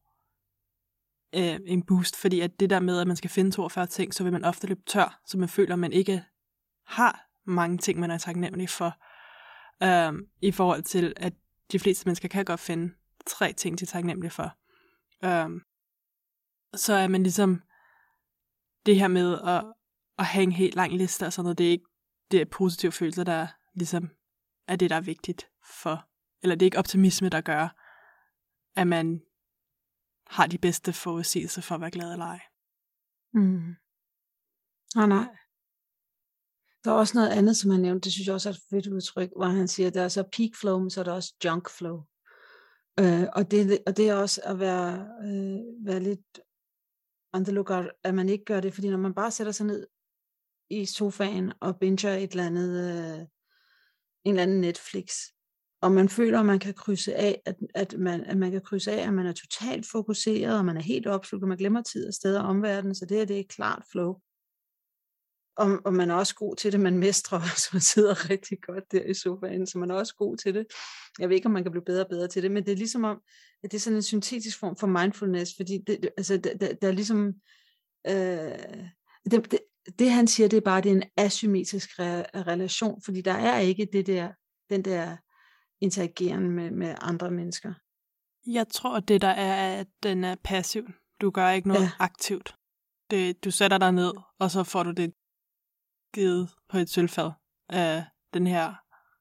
øh, 1.35 1.61
en 1.67 1.83
boost, 1.83 2.17
fordi 2.17 2.41
at 2.41 2.61
det 2.61 2.71
der 2.71 2.81
med, 2.81 3.01
at 3.01 3.07
man 3.07 3.17
skal 3.17 3.31
finde 3.31 3.51
42 3.51 3.87
ting, 3.87 4.15
så 4.15 4.23
vil 4.23 4.33
man 4.33 4.45
ofte 4.45 4.67
løbe 4.67 4.83
tør, 4.87 5.21
så 5.27 5.39
man 5.39 5.49
føler, 5.49 5.73
at 5.73 5.79
man 5.79 5.93
ikke 5.93 6.25
har 6.87 7.29
mange 7.47 7.79
ting, 7.79 8.01
man 8.01 8.11
er 8.11 8.19
taknemmelig 8.19 8.69
for, 8.69 8.97
øh, 9.83 10.23
i 10.43 10.53
forhold 10.53 10.83
til, 10.83 11.13
at 11.17 11.33
de 11.73 11.79
fleste 11.79 12.07
mennesker 12.07 12.29
kan 12.29 12.45
godt 12.45 12.61
finde 12.61 12.95
tre 13.27 13.53
ting, 13.53 13.79
de 13.79 13.85
er 13.85 13.87
taknemmelige 13.87 14.31
for. 14.31 14.57
Øh, 15.25 15.61
så 16.75 16.95
er 16.95 17.09
man 17.09 17.23
ligesom 17.23 17.63
det 18.87 18.97
her 18.97 19.09
med 19.09 19.39
at, 19.47 19.65
at 20.19 20.25
have 20.25 20.43
en 20.43 20.53
helt 20.53 20.75
lang 20.75 20.93
liste 20.93 21.27
og 21.27 21.33
sådan 21.33 21.45
noget, 21.45 21.59
det 21.59 21.67
er 21.67 21.71
ikke 21.71 21.85
det 22.31 22.41
er 22.41 22.45
positive 22.45 22.93
følelser, 22.93 23.25
der 23.25 23.47
ligesom 23.75 24.11
er 24.69 24.77
det, 24.77 24.91
der 24.91 24.97
er 24.97 25.01
vigtigt 25.01 25.51
for, 25.83 26.09
eller 26.43 26.57
det 26.57 26.63
er 26.63 26.67
ikke 26.67 26.79
optimisme, 26.79 27.29
der 27.29 27.41
gør, 27.41 27.69
at 28.77 28.87
man 28.87 29.23
har 30.27 30.47
de 30.47 30.59
bedste 30.59 30.93
forudsigelser 30.93 31.63
for 31.63 31.75
at 31.75 31.81
være 31.81 31.91
glad 31.91 32.13
eller 32.13 32.27
ej. 32.27 32.41
Mm. 33.35 33.75
Ah, 34.97 35.09
nej. 35.09 35.29
Der 36.85 36.91
er 36.91 36.95
også 36.95 37.19
noget 37.19 37.31
andet, 37.31 37.57
som 37.57 37.71
han 37.71 37.81
nævnte, 37.81 38.05
det 38.05 38.13
synes 38.13 38.27
jeg 38.27 38.35
også 38.35 38.49
er 38.49 38.53
et 38.53 38.61
fedt 38.71 38.87
udtryk, 38.87 39.31
hvor 39.37 39.47
han 39.47 39.69
siger, 39.69 39.87
at 39.87 39.95
der 39.95 40.03
er 40.03 40.09
så 40.09 40.23
peak 40.23 40.51
flow, 40.61 40.79
men 40.79 40.91
så 40.91 41.01
er 41.01 41.05
der 41.05 41.13
også 41.13 41.35
junk 41.45 41.71
flow. 41.71 42.03
Øh, 43.01 43.27
og, 43.33 43.51
det, 43.51 43.79
og 43.87 43.97
det 43.97 44.09
er 44.09 44.15
også 44.15 44.41
at 44.45 44.59
være, 44.59 44.93
øh, 45.25 45.87
være 45.87 46.01
lidt 46.01 46.41
on 47.33 47.47
at 48.05 48.15
man 48.15 48.29
ikke 48.29 48.45
gør 48.45 48.61
det, 48.61 48.75
fordi 48.75 48.91
når 48.91 48.99
man 48.99 49.15
bare 49.15 49.31
sætter 49.31 49.53
sig 49.53 49.67
ned 49.67 49.87
i 50.71 50.87
sofaen 50.87 51.53
og 51.61 51.79
binger 51.79 52.15
et 52.15 52.31
eller 52.31 52.47
andet, 52.47 52.91
øh, 52.91 53.21
en 54.25 54.33
eller 54.33 54.43
anden 54.43 54.61
Netflix, 54.61 55.15
og 55.81 55.93
man 55.93 56.09
føler, 56.09 56.41
at 56.41 56.47
man 56.47 56.59
kan 56.59 56.75
krydse 56.75 57.15
af, 57.15 57.43
at, 57.45 57.57
at, 57.75 57.95
man, 57.99 58.25
at 58.25 58.37
man 58.37 58.51
kan 58.51 58.61
krydse 58.61 58.93
af, 58.93 59.07
at 59.07 59.15
man 59.15 59.27
er 59.27 59.33
totalt 59.33 59.87
fokuseret, 59.87 60.59
og 60.59 60.65
man 60.65 60.77
er 60.77 60.83
helt 60.83 61.07
opslugt, 61.07 61.43
og 61.43 61.49
man 61.49 61.59
glemmer 61.59 61.83
tid 61.83 62.09
og 62.09 62.15
steder 62.15 62.43
og 62.43 62.49
omverdenen, 62.49 62.95
så 62.95 63.07
det 63.07 63.17
her, 63.17 63.25
det 63.25 63.37
er 63.37 63.41
et 63.41 63.49
klart 63.49 63.83
flow. 63.91 64.15
Og, 65.57 65.81
og 65.85 65.95
man 65.95 66.11
er 66.11 66.15
også 66.15 66.35
god 66.35 66.57
til 66.57 66.73
det, 66.73 66.81
man 66.81 66.99
mestrer, 66.99 67.41
så 67.63 67.69
man 67.73 67.81
sidder 67.81 68.31
rigtig 68.31 68.59
godt 68.63 68.93
der 68.93 69.03
i 69.03 69.15
sofaen, 69.15 69.67
så 69.67 69.79
man 69.79 69.91
er 69.91 69.95
også 69.95 70.15
god 70.15 70.37
til 70.37 70.55
det. 70.55 70.67
Jeg 71.19 71.29
ved 71.29 71.37
ikke, 71.37 71.47
om 71.47 71.53
man 71.53 71.63
kan 71.63 71.73
blive 71.73 71.85
bedre 71.85 72.05
og 72.05 72.11
bedre 72.11 72.29
til 72.29 72.43
det, 72.43 72.51
men 72.51 72.67
det 72.67 72.73
er 72.73 72.77
ligesom 72.77 73.05
om, 73.05 73.21
at 73.63 73.71
det 73.71 73.77
er 73.77 73.81
sådan 73.81 73.97
en 73.97 74.03
syntetisk 74.03 74.59
form 74.59 74.77
for 74.77 74.87
mindfulness, 74.87 75.53
fordi 75.57 75.79
det, 75.87 76.03
det, 76.03 76.11
altså, 76.17 76.37
der, 76.37 76.57
der, 76.57 76.75
der 76.75 76.89
er 76.89 76.93
ligesom, 76.93 77.35
øh, 78.07 78.89
det, 79.31 79.51
det, 79.51 79.59
det 79.99 80.11
han 80.11 80.27
siger, 80.27 80.49
det 80.49 80.57
er 80.57 80.61
bare, 80.61 80.81
det 80.81 80.93
er 80.93 80.97
en 80.97 81.11
asymmetrisk 81.17 81.91
re- 81.91 82.31
relation, 82.35 83.03
fordi 83.03 83.21
der 83.21 83.33
er 83.33 83.59
ikke 83.59 83.89
det 83.93 84.07
der, 84.07 84.33
den 84.71 84.85
der 84.85 85.17
interageren 85.81 86.51
med, 86.51 86.71
med 86.71 86.95
andre 87.01 87.31
mennesker. 87.31 87.75
Jeg 88.47 88.69
tror, 88.69 89.01
det 89.01 89.21
der 89.21 89.29
er, 89.29 89.81
at 89.81 89.87
den 90.03 90.25
er 90.25 90.37
passiv. 90.45 90.89
Du 91.21 91.31
gør 91.31 91.51
ikke 91.51 91.69
noget 91.69 91.83
ja. 91.83 91.91
aktivt. 91.99 92.55
Det, 93.11 93.45
du 93.45 93.51
sætter 93.51 93.79
dig 93.79 93.93
ned, 93.93 94.13
og 94.39 94.51
så 94.51 94.65
får 94.65 94.83
du 94.83 94.91
det 94.91 95.13
givet 96.15 96.51
på 96.69 96.79
et 96.79 96.91
sølvfad 96.91 97.31
af 97.69 98.05
den 98.35 98.47
her 98.47 98.75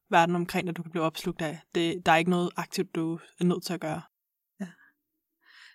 verden 0.09 0.35
omkring 0.35 0.67
dig, 0.67 0.75
du 0.75 0.83
kan 0.83 0.91
blive 0.91 1.03
opslugt 1.03 1.41
af. 1.41 1.61
Det, 1.75 2.05
der 2.05 2.11
er 2.11 2.17
ikke 2.17 2.31
noget 2.31 2.49
aktivt, 2.57 2.95
du 2.95 3.19
er 3.39 3.43
nødt 3.43 3.63
til 3.63 3.73
at 3.73 3.81
gøre. 3.81 4.01
Ja. 4.59 4.67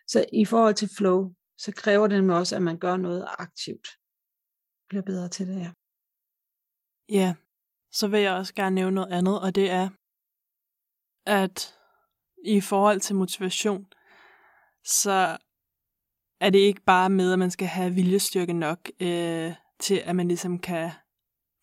Så 0.08 0.24
i 0.32 0.44
forhold 0.44 0.74
til 0.74 0.90
flow, 0.96 1.34
så 1.58 1.72
kræver 1.76 2.06
det 2.06 2.30
også, 2.30 2.56
at 2.56 2.62
man 2.62 2.78
gør 2.78 2.96
noget 2.96 3.26
aktivt. 3.38 3.88
Bliver 4.92 5.02
bedre 5.02 5.28
til 5.28 5.48
det, 5.48 5.60
ja. 5.60 5.70
Ja, 7.08 7.34
så 7.92 8.08
vil 8.08 8.20
jeg 8.20 8.32
også 8.32 8.54
gerne 8.54 8.74
nævne 8.74 8.94
noget 8.94 9.12
andet, 9.12 9.40
og 9.40 9.54
det 9.54 9.70
er, 9.70 9.88
at 11.26 11.74
i 12.44 12.60
forhold 12.60 13.00
til 13.00 13.16
motivation, 13.16 13.86
så 14.84 15.38
er 16.40 16.50
det 16.50 16.58
ikke 16.58 16.80
bare 16.80 17.10
med, 17.10 17.32
at 17.32 17.38
man 17.38 17.50
skal 17.50 17.66
have 17.66 17.94
viljestyrke 17.94 18.52
nok 18.52 18.90
øh, 19.00 19.52
til, 19.80 20.02
at 20.04 20.16
man 20.16 20.28
ligesom 20.28 20.58
kan 20.58 20.90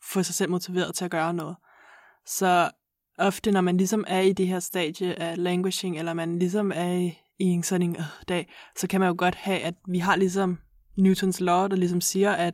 få 0.03 0.23
sig 0.23 0.35
selv 0.35 0.51
motiveret 0.51 0.95
til 0.95 1.05
at 1.05 1.11
gøre 1.11 1.33
noget. 1.33 1.55
Så 2.25 2.71
ofte, 3.17 3.51
når 3.51 3.61
man 3.61 3.77
ligesom 3.77 4.05
er 4.07 4.21
i 4.21 4.33
det 4.33 4.47
her 4.47 4.59
stadie 4.59 5.19
af 5.19 5.43
languishing, 5.43 5.99
eller 5.99 6.13
man 6.13 6.39
ligesom 6.39 6.71
er 6.75 6.91
i, 6.91 7.17
i 7.39 7.45
en 7.45 7.63
sådan 7.63 7.89
en 7.89 7.95
øh, 7.95 8.03
dag, 8.27 8.53
så 8.75 8.87
kan 8.87 8.99
man 8.99 9.09
jo 9.09 9.15
godt 9.17 9.35
have, 9.35 9.59
at 9.59 9.75
vi 9.87 9.99
har 9.99 10.15
ligesom 10.15 10.59
Newtons 10.97 11.39
law, 11.39 11.67
der 11.67 11.75
ligesom 11.75 12.01
siger, 12.01 12.31
at 12.31 12.53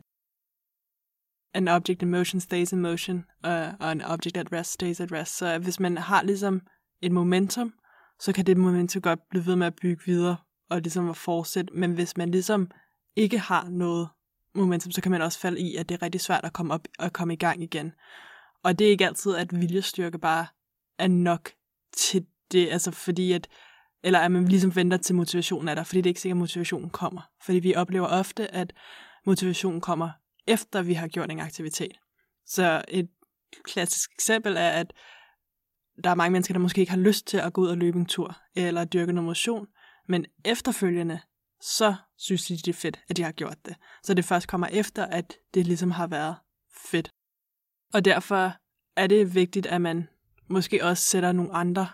an 1.54 1.68
object 1.68 2.02
in 2.02 2.10
motion 2.10 2.40
stays 2.40 2.72
in 2.72 2.80
motion, 2.80 3.24
øh, 3.46 3.52
og, 3.52 3.74
og 3.80 3.90
an 3.90 4.02
object 4.02 4.36
at 4.36 4.52
rest 4.52 4.72
stays 4.72 5.00
at 5.00 5.12
rest. 5.12 5.36
Så 5.36 5.58
hvis 5.58 5.80
man 5.80 5.98
har 5.98 6.22
ligesom 6.22 6.60
et 7.02 7.12
momentum, 7.12 7.72
så 8.20 8.32
kan 8.32 8.46
det 8.46 8.56
momentum 8.56 9.02
godt 9.02 9.20
blive 9.30 9.46
ved 9.46 9.56
med 9.56 9.66
at 9.66 9.76
bygge 9.82 10.02
videre, 10.06 10.36
og 10.70 10.80
ligesom 10.80 11.10
at 11.10 11.16
fortsætte. 11.16 11.74
Men 11.74 11.92
hvis 11.92 12.16
man 12.16 12.30
ligesom 12.30 12.70
ikke 13.16 13.38
har 13.38 13.68
noget 13.68 14.08
momentum, 14.54 14.92
så 14.92 15.00
kan 15.00 15.12
man 15.12 15.22
også 15.22 15.38
falde 15.38 15.60
i, 15.60 15.76
at 15.76 15.88
det 15.88 15.94
er 15.94 16.02
rigtig 16.02 16.20
svært 16.20 16.44
at 16.44 16.52
komme 16.52 16.74
op 16.74 16.88
og 16.98 17.12
komme 17.12 17.34
i 17.34 17.36
gang 17.36 17.62
igen. 17.62 17.92
Og 18.64 18.78
det 18.78 18.86
er 18.86 18.90
ikke 18.90 19.06
altid, 19.06 19.34
at 19.34 19.60
viljestyrke 19.60 20.18
bare 20.18 20.46
er 20.98 21.08
nok 21.08 21.50
til 21.96 22.26
det, 22.52 22.68
altså 22.70 22.90
fordi 22.90 23.32
at, 23.32 23.48
eller 24.02 24.18
at 24.18 24.30
man 24.30 24.48
ligesom 24.48 24.76
venter 24.76 24.96
til 24.96 25.14
motivationen 25.14 25.68
er 25.68 25.74
der, 25.74 25.84
fordi 25.84 26.00
det 26.00 26.06
er 26.06 26.10
ikke 26.10 26.20
sikkert, 26.20 26.36
at 26.36 26.40
motivationen 26.40 26.90
kommer. 26.90 27.20
Fordi 27.42 27.58
vi 27.58 27.74
oplever 27.74 28.06
ofte, 28.06 28.54
at 28.54 28.72
motivationen 29.26 29.80
kommer 29.80 30.10
efter 30.46 30.82
vi 30.82 30.94
har 30.94 31.08
gjort 31.08 31.30
en 31.30 31.40
aktivitet. 31.40 31.98
Så 32.46 32.84
et 32.88 33.08
klassisk 33.64 34.12
eksempel 34.12 34.56
er, 34.56 34.70
at 34.70 34.92
der 36.04 36.10
er 36.10 36.14
mange 36.14 36.32
mennesker, 36.32 36.54
der 36.54 36.60
måske 36.60 36.80
ikke 36.80 36.92
har 36.92 36.98
lyst 36.98 37.26
til 37.26 37.38
at 37.38 37.52
gå 37.52 37.60
ud 37.60 37.68
og 37.68 37.76
løbe 37.76 37.98
en 37.98 38.06
tur, 38.06 38.36
eller 38.54 38.84
dyrke 38.84 39.12
noget 39.12 39.26
motion, 39.26 39.66
men 40.08 40.26
efterfølgende, 40.44 41.20
så 41.60 41.94
synes 42.16 42.46
de, 42.46 42.56
det 42.56 42.68
er 42.68 42.72
fedt, 42.72 43.00
at 43.08 43.16
de 43.16 43.22
har 43.22 43.32
gjort 43.32 43.56
det. 43.64 43.76
Så 44.02 44.14
det 44.14 44.24
først 44.24 44.48
kommer 44.48 44.66
efter, 44.66 45.04
at 45.04 45.34
det 45.54 45.66
ligesom 45.66 45.90
har 45.90 46.06
været 46.06 46.36
fedt. 46.90 47.10
Og 47.94 48.04
derfor 48.04 48.52
er 48.96 49.06
det 49.06 49.34
vigtigt, 49.34 49.66
at 49.66 49.80
man 49.80 50.08
måske 50.48 50.84
også 50.84 51.02
sætter 51.02 51.32
nogle 51.32 51.52
andre 51.52 51.88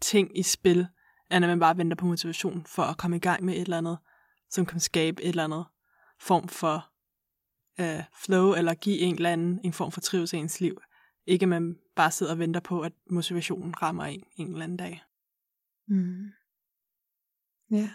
ting 0.00 0.38
i 0.38 0.42
spil, 0.42 0.86
end 1.30 1.44
at 1.44 1.48
man 1.48 1.60
bare 1.60 1.76
venter 1.76 1.96
på 1.96 2.06
motivation 2.06 2.66
for 2.66 2.82
at 2.82 2.96
komme 2.96 3.16
i 3.16 3.20
gang 3.20 3.44
med 3.44 3.54
et 3.54 3.60
eller 3.60 3.78
andet, 3.78 3.98
som 4.50 4.66
kan 4.66 4.80
skabe 4.80 5.22
et 5.22 5.28
eller 5.28 5.44
andet 5.44 5.64
form 6.20 6.48
for 6.48 6.91
uh, 7.80 8.02
flow, 8.24 8.54
eller 8.54 8.74
give 8.74 8.98
en 8.98 9.14
eller 9.14 9.30
anden 9.30 9.60
en 9.64 9.72
form 9.72 9.92
for 9.92 10.00
trivsel 10.00 10.38
i 10.38 10.40
ens 10.40 10.60
liv. 10.60 10.82
Ikke 11.26 11.42
at 11.42 11.48
man 11.48 11.76
bare 11.96 12.10
sidder 12.10 12.32
og 12.32 12.38
venter 12.38 12.60
på, 12.60 12.80
at 12.80 12.92
motivationen 13.10 13.82
rammer 13.82 14.04
en 14.04 14.24
en 14.36 14.48
eller 14.48 14.64
anden 14.64 14.76
dag. 14.76 15.02
Mm. 15.88 16.30
Ja, 17.70 17.76
yeah. 17.76 17.88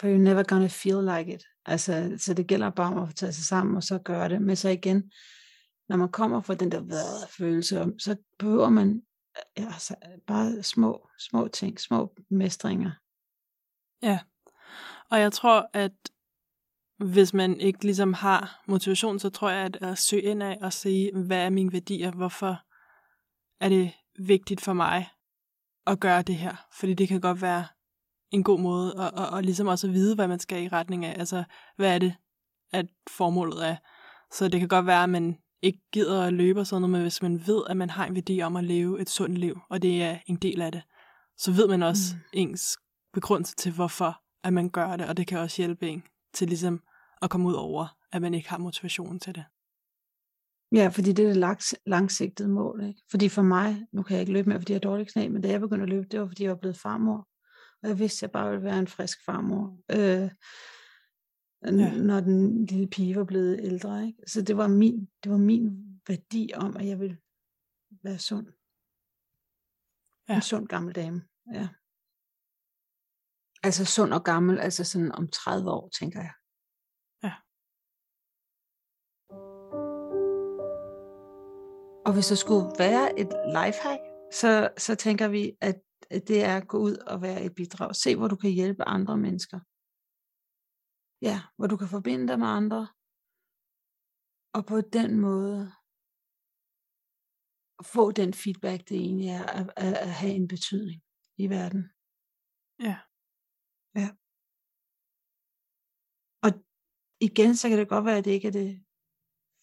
for 0.00 0.06
you're 0.06 0.22
never 0.22 0.42
gonna 0.42 0.66
feel 0.66 1.18
like 1.18 1.34
it. 1.34 1.44
Altså, 1.64 2.14
så 2.18 2.34
det 2.34 2.46
gælder 2.46 2.70
bare 2.70 2.94
om 2.94 3.08
at 3.08 3.14
tage 3.14 3.32
sig 3.32 3.44
sammen 3.44 3.76
og 3.76 3.82
så 3.82 3.98
gøre 3.98 4.28
det. 4.28 4.42
Men 4.42 4.56
så 4.56 4.68
igen, 4.68 5.12
når 5.88 5.96
man 5.96 6.08
kommer 6.08 6.40
fra 6.40 6.54
den 6.54 6.72
der 6.72 7.26
følelse, 7.28 7.92
så 7.98 8.16
behøver 8.38 8.70
man 8.70 9.02
altså, 9.56 9.94
bare 10.26 10.62
små, 10.62 11.08
små 11.18 11.48
ting, 11.48 11.80
små 11.80 12.14
mestringer. 12.30 12.90
Ja, 14.02 14.18
og 15.10 15.20
jeg 15.20 15.32
tror, 15.32 15.70
at 15.72 15.92
hvis 17.04 17.34
man 17.34 17.60
ikke 17.60 17.84
ligesom 17.84 18.12
har 18.12 18.62
motivation, 18.66 19.18
så 19.18 19.30
tror 19.30 19.50
jeg, 19.50 19.64
at 19.64 19.78
at 19.80 19.98
søge 19.98 20.22
ind 20.22 20.42
af 20.42 20.58
og 20.60 20.72
se, 20.72 21.10
hvad 21.14 21.38
er 21.38 21.50
mine 21.50 21.72
værdier, 21.72 22.10
hvorfor 22.10 22.60
er 23.60 23.68
det 23.68 23.92
vigtigt 24.18 24.60
for 24.60 24.72
mig 24.72 25.08
at 25.86 26.00
gøre 26.00 26.22
det 26.22 26.36
her. 26.36 26.66
Fordi 26.72 26.94
det 26.94 27.08
kan 27.08 27.20
godt 27.20 27.42
være 27.42 27.64
en 28.30 28.42
god 28.42 28.60
måde, 28.60 28.94
og, 28.94 29.24
og, 29.24 29.30
og 29.30 29.42
ligesom 29.42 29.66
også 29.66 29.86
at 29.86 29.92
vide, 29.92 30.14
hvad 30.14 30.28
man 30.28 30.38
skal 30.38 30.62
i 30.62 30.68
retning 30.68 31.04
af. 31.04 31.18
Altså, 31.18 31.44
hvad 31.76 31.94
er 31.94 31.98
det, 31.98 32.14
at 32.72 32.86
formålet 33.10 33.68
er. 33.68 33.76
Så 34.32 34.48
det 34.48 34.60
kan 34.60 34.68
godt 34.68 34.86
være, 34.86 35.02
at 35.02 35.10
man 35.10 35.38
ikke 35.62 35.80
gider 35.92 36.22
at 36.22 36.32
løbe 36.32 36.60
og 36.60 36.66
sådan 36.66 36.80
noget, 36.80 36.92
men 36.92 37.02
hvis 37.02 37.22
man 37.22 37.46
ved, 37.46 37.62
at 37.68 37.76
man 37.76 37.90
har 37.90 38.06
en 38.06 38.14
værdi 38.14 38.42
om 38.42 38.56
at 38.56 38.64
leve 38.64 39.00
et 39.00 39.10
sundt 39.10 39.38
liv, 39.38 39.60
og 39.70 39.82
det 39.82 40.02
er 40.02 40.18
en 40.26 40.36
del 40.36 40.62
af 40.62 40.72
det, 40.72 40.82
så 41.36 41.52
ved 41.52 41.68
man 41.68 41.82
også 41.82 42.14
mm. 42.14 42.20
ens 42.32 42.78
begrundelse 43.12 43.54
til, 43.56 43.72
hvorfor 43.72 44.20
at 44.44 44.52
man 44.52 44.70
gør 44.70 44.96
det, 44.96 45.06
og 45.06 45.16
det 45.16 45.26
kan 45.26 45.38
også 45.38 45.62
hjælpe 45.62 45.88
en 45.88 46.02
til 46.34 46.48
ligesom 46.48 46.82
at 47.22 47.30
komme 47.30 47.48
ud 47.48 47.54
over, 47.54 47.96
at 48.12 48.22
man 48.22 48.34
ikke 48.34 48.50
har 48.50 48.58
motivationen 48.58 49.20
til 49.20 49.34
det. 49.34 49.44
Ja, 50.72 50.88
fordi 50.88 51.12
det 51.12 51.22
er 51.22 51.28
det 51.28 51.36
langs, 51.36 51.74
langsigtede 51.86 52.48
mål. 52.48 52.84
Ikke? 52.84 53.02
Fordi 53.10 53.28
for 53.28 53.42
mig, 53.42 53.86
nu 53.92 54.02
kan 54.02 54.14
jeg 54.14 54.20
ikke 54.20 54.32
løbe 54.32 54.48
mere, 54.48 54.60
fordi 54.60 54.72
jeg 54.72 54.76
har 54.76 54.90
dårlig 54.90 55.08
knæ, 55.08 55.28
men 55.28 55.42
da 55.42 55.48
jeg 55.48 55.60
begyndte 55.60 55.82
at 55.82 55.88
løbe, 55.88 56.06
det 56.10 56.20
var 56.20 56.26
fordi 56.26 56.42
jeg 56.42 56.50
var 56.50 56.56
blevet 56.56 56.76
farmor. 56.76 57.28
Og 57.82 57.88
jeg 57.88 57.98
vidste, 57.98 58.18
at 58.18 58.22
jeg 58.22 58.30
bare 58.30 58.50
ville 58.50 58.64
være 58.64 58.78
en 58.78 58.86
frisk 58.86 59.24
farmor. 59.24 59.78
Øh, 59.90 60.30
ja. 61.64 61.96
når 61.96 62.20
den 62.20 62.66
lille 62.66 62.88
pige 62.88 63.16
var 63.16 63.24
blevet 63.24 63.60
ældre. 63.62 64.06
Ikke? 64.06 64.22
Så 64.26 64.42
det 64.42 64.56
var, 64.56 64.68
min, 64.68 65.08
det 65.24 65.32
var 65.32 65.38
min 65.38 65.70
værdi 66.08 66.50
om, 66.54 66.76
at 66.76 66.86
jeg 66.86 67.00
ville 67.00 67.18
være 68.02 68.18
sund. 68.18 68.46
Ja. 70.28 70.34
En 70.34 70.42
sund 70.42 70.68
gammel 70.68 70.94
dame. 70.94 71.22
Ja. 71.54 71.68
Altså 73.62 73.84
sund 73.84 74.12
og 74.12 74.24
gammel, 74.24 74.58
altså 74.58 74.84
sådan 74.84 75.12
om 75.12 75.28
30 75.28 75.70
år, 75.70 75.88
tænker 75.88 76.20
jeg. 76.20 76.32
Og 82.06 82.12
hvis 82.12 82.26
der 82.26 82.34
skulle 82.34 82.66
være 82.78 83.18
et 83.18 83.32
lifehack, 83.56 84.02
så, 84.32 84.68
så 84.78 84.94
tænker 84.94 85.28
vi, 85.28 85.52
at 85.60 85.82
det 86.10 86.44
er 86.44 86.56
at 86.56 86.68
gå 86.68 86.78
ud 86.78 86.96
og 86.96 87.22
være 87.22 87.44
et 87.44 87.54
bidrag. 87.54 87.96
Se, 87.96 88.16
hvor 88.16 88.28
du 88.28 88.36
kan 88.36 88.50
hjælpe 88.50 88.84
andre 88.84 89.16
mennesker 89.16 89.58
ja, 91.22 91.36
hvor 91.56 91.66
du 91.66 91.76
kan 91.76 91.88
forbinde 91.88 92.28
dig 92.28 92.38
med 92.38 92.46
andre, 92.46 92.82
og 94.56 94.62
på 94.66 94.80
den 94.80 95.10
måde 95.26 95.72
få 97.94 98.12
den 98.12 98.34
feedback, 98.34 98.88
det 98.88 98.96
egentlig 98.96 99.28
er 99.28 99.44
at, 99.58 99.66
at, 99.76 99.94
at 100.06 100.12
have 100.20 100.34
en 100.40 100.48
betydning 100.48 101.00
i 101.36 101.46
verden. 101.56 101.82
Ja. 102.88 102.96
Ja. 104.00 104.08
Og 106.44 106.50
igen, 107.28 107.56
så 107.56 107.68
kan 107.68 107.78
det 107.78 107.88
godt 107.88 108.04
være, 108.04 108.18
at 108.18 108.24
det 108.24 108.30
ikke 108.30 108.48
er 108.48 108.52
det 108.62 108.84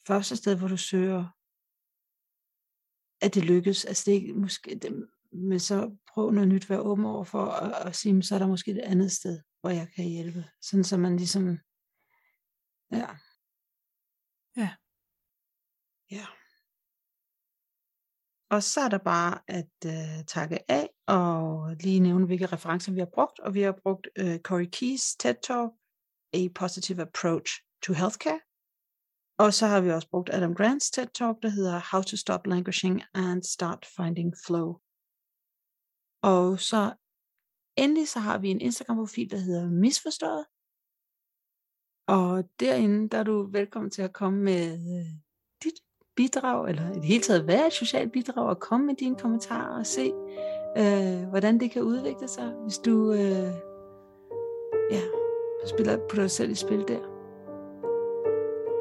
første 0.07 0.35
sted, 0.35 0.57
hvor 0.57 0.67
du 0.67 0.77
søger, 0.77 1.23
at 3.21 3.35
det 3.35 3.45
lykkes. 3.45 3.85
Altså 3.85 4.03
det 4.05 4.11
er 4.11 4.15
ikke, 4.15 4.33
måske, 4.33 4.75
det, 4.75 5.07
men 5.31 5.59
så 5.59 5.97
prøv 6.13 6.31
noget 6.31 6.49
nyt, 6.49 6.69
vær 6.69 6.77
åben 6.77 7.05
over 7.05 7.23
for 7.23 7.45
at, 7.45 7.87
at 7.87 7.95
sige, 7.95 8.23
så 8.23 8.35
er 8.35 8.39
der 8.39 8.47
måske 8.47 8.71
et 8.71 8.77
andet 8.77 9.11
sted 9.11 9.39
hvor 9.61 9.69
jeg 9.69 9.87
kan 9.95 10.05
hjælpe. 10.05 10.45
Sådan 10.61 10.83
så 10.83 10.97
man 10.97 11.15
ligesom, 11.15 11.59
ja. 12.91 13.07
Ja. 14.55 14.75
Ja. 16.11 16.25
Og 18.49 18.63
så 18.63 18.81
er 18.81 18.89
der 18.89 18.97
bare 18.97 19.39
at 19.47 19.71
uh, 19.85 20.25
takke 20.25 20.71
af 20.71 20.89
og 21.07 21.75
lige 21.75 21.99
nævne, 21.99 22.25
hvilke 22.25 22.45
referencer 22.45 22.91
vi 22.91 22.99
har 22.99 23.09
brugt. 23.13 23.39
Og 23.39 23.53
vi 23.53 23.61
har 23.61 23.71
brugt 23.83 24.07
uh, 24.21 24.37
Corey 24.37 24.69
Keys 24.71 25.15
TED 25.15 25.35
Talk, 25.43 25.71
A 26.33 26.47
Positive 26.55 27.01
Approach 27.01 27.51
to 27.83 27.93
Healthcare. 27.93 28.39
Og 29.39 29.53
så 29.53 29.65
har 29.67 29.81
vi 29.81 29.89
også 29.89 30.09
brugt 30.09 30.29
Adam 30.33 30.55
Grants 30.55 30.91
TED 30.91 31.07
Talk, 31.07 31.37
der 31.41 31.49
hedder 31.49 31.81
How 31.91 32.01
to 32.01 32.17
Stop 32.17 32.47
Languishing 32.47 33.01
and 33.13 33.43
Start 33.43 33.85
Finding 33.95 34.33
Flow. 34.45 34.69
Og 36.23 36.59
så 36.59 36.93
endelig 37.77 38.07
så 38.07 38.19
har 38.19 38.37
vi 38.37 38.49
en 38.49 38.61
Instagram-profil, 38.61 39.31
der 39.31 39.37
hedder 39.37 39.69
Misforstået. 39.69 40.45
Og 42.07 42.49
derinde, 42.59 43.09
der 43.09 43.17
er 43.17 43.23
du 43.23 43.49
velkommen 43.51 43.91
til 43.91 44.01
at 44.01 44.13
komme 44.13 44.39
med 44.39 44.73
øh, 44.73 45.11
dit 45.63 45.79
bidrag, 46.15 46.69
eller 46.69 46.91
i 46.91 46.95
det 46.95 47.03
hele 47.03 47.23
taget 47.23 47.47
være 47.47 47.67
et 47.67 47.73
socialt 47.73 48.11
bidrag, 48.11 48.49
og 48.49 48.59
komme 48.59 48.85
med 48.85 48.95
dine 48.95 49.15
kommentarer 49.15 49.79
og 49.79 49.85
se, 49.85 50.11
øh, 50.77 51.29
hvordan 51.29 51.59
det 51.59 51.71
kan 51.71 51.83
udvikle 51.83 52.27
sig, 52.27 52.53
hvis 52.63 52.77
du 52.77 53.13
øh, 53.13 53.53
ja, 54.91 55.01
spiller 55.65 55.97
på 56.09 56.15
dig 56.15 56.31
selv 56.31 56.51
i 56.51 56.55
spil 56.55 56.87
der. 56.87 57.18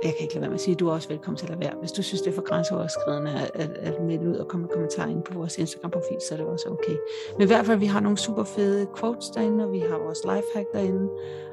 Jeg 0.02 0.12
kan 0.12 0.22
ikke 0.22 0.34
lade 0.34 0.40
være 0.40 0.50
med 0.50 0.54
at 0.54 0.60
sige, 0.60 0.74
at 0.74 0.80
du 0.80 0.88
er 0.88 0.92
også 0.92 1.08
velkommen 1.08 1.36
til 1.36 1.52
at 1.52 1.60
være. 1.60 1.74
Hvis 1.80 1.92
du 1.92 2.02
synes, 2.02 2.22
det 2.22 2.30
er 2.30 2.34
for 2.34 2.42
grænseoverskridende 2.42 3.30
at, 3.30 3.50
at, 3.54 3.70
at 3.70 4.02
melde 4.04 4.28
ud 4.28 4.36
og 4.36 4.48
komme 4.48 4.62
med 4.66 4.70
kommentarer 4.74 5.08
ind 5.08 5.22
på 5.22 5.34
vores 5.34 5.58
Instagram-profil, 5.58 6.16
så 6.28 6.34
er 6.34 6.38
det 6.38 6.46
også 6.46 6.68
okay. 6.68 6.96
Men 7.32 7.42
i 7.42 7.46
hvert 7.46 7.66
fald, 7.66 7.78
vi 7.78 7.86
har 7.86 8.00
nogle 8.00 8.18
super 8.18 8.44
fede 8.44 8.86
quotes 8.98 9.30
derinde, 9.30 9.64
og 9.64 9.72
vi 9.72 9.78
har 9.78 9.98
vores 9.98 10.24
lifehack 10.24 10.72
derinde, 10.72 11.08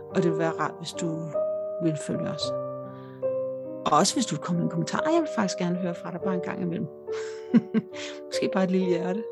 og 0.10 0.24
det 0.24 0.32
vil 0.32 0.40
være 0.40 0.52
rart, 0.52 0.74
hvis 0.80 0.92
du 0.92 1.30
vil 1.84 1.98
følge 2.08 2.30
os. 2.30 2.44
Og 3.86 3.92
også 4.00 4.14
hvis 4.14 4.26
du 4.26 4.38
kommer 4.38 4.60
med 4.60 4.66
en 4.66 4.72
kommentar, 4.72 5.04
jeg 5.14 5.22
vil 5.22 5.30
faktisk 5.36 5.58
gerne 5.58 5.76
høre 5.76 5.96
fra 5.96 6.12
dig 6.12 6.22
bare 6.22 6.34
en 6.34 6.42
gang 6.42 6.62
imellem. 6.62 6.88
Måske 8.28 8.50
bare 8.54 8.64
et 8.64 8.72
lille 8.72 8.88
hjerte. 8.88 9.24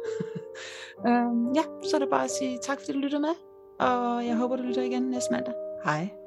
um, 1.07 1.51
ja, 1.57 1.63
så 1.89 1.95
er 1.95 1.99
det 1.99 2.09
bare 2.09 2.23
at 2.23 2.31
sige 2.31 2.59
tak, 2.63 2.79
fordi 2.79 2.91
du 2.91 2.99
lyttede 2.99 3.21
med, 3.21 3.35
og 3.79 4.25
jeg 4.25 4.35
håber, 4.35 4.55
du 4.55 4.63
lytter 4.63 4.81
igen 4.81 5.03
næste 5.03 5.31
mandag. 5.31 5.53
Hej. 5.83 6.22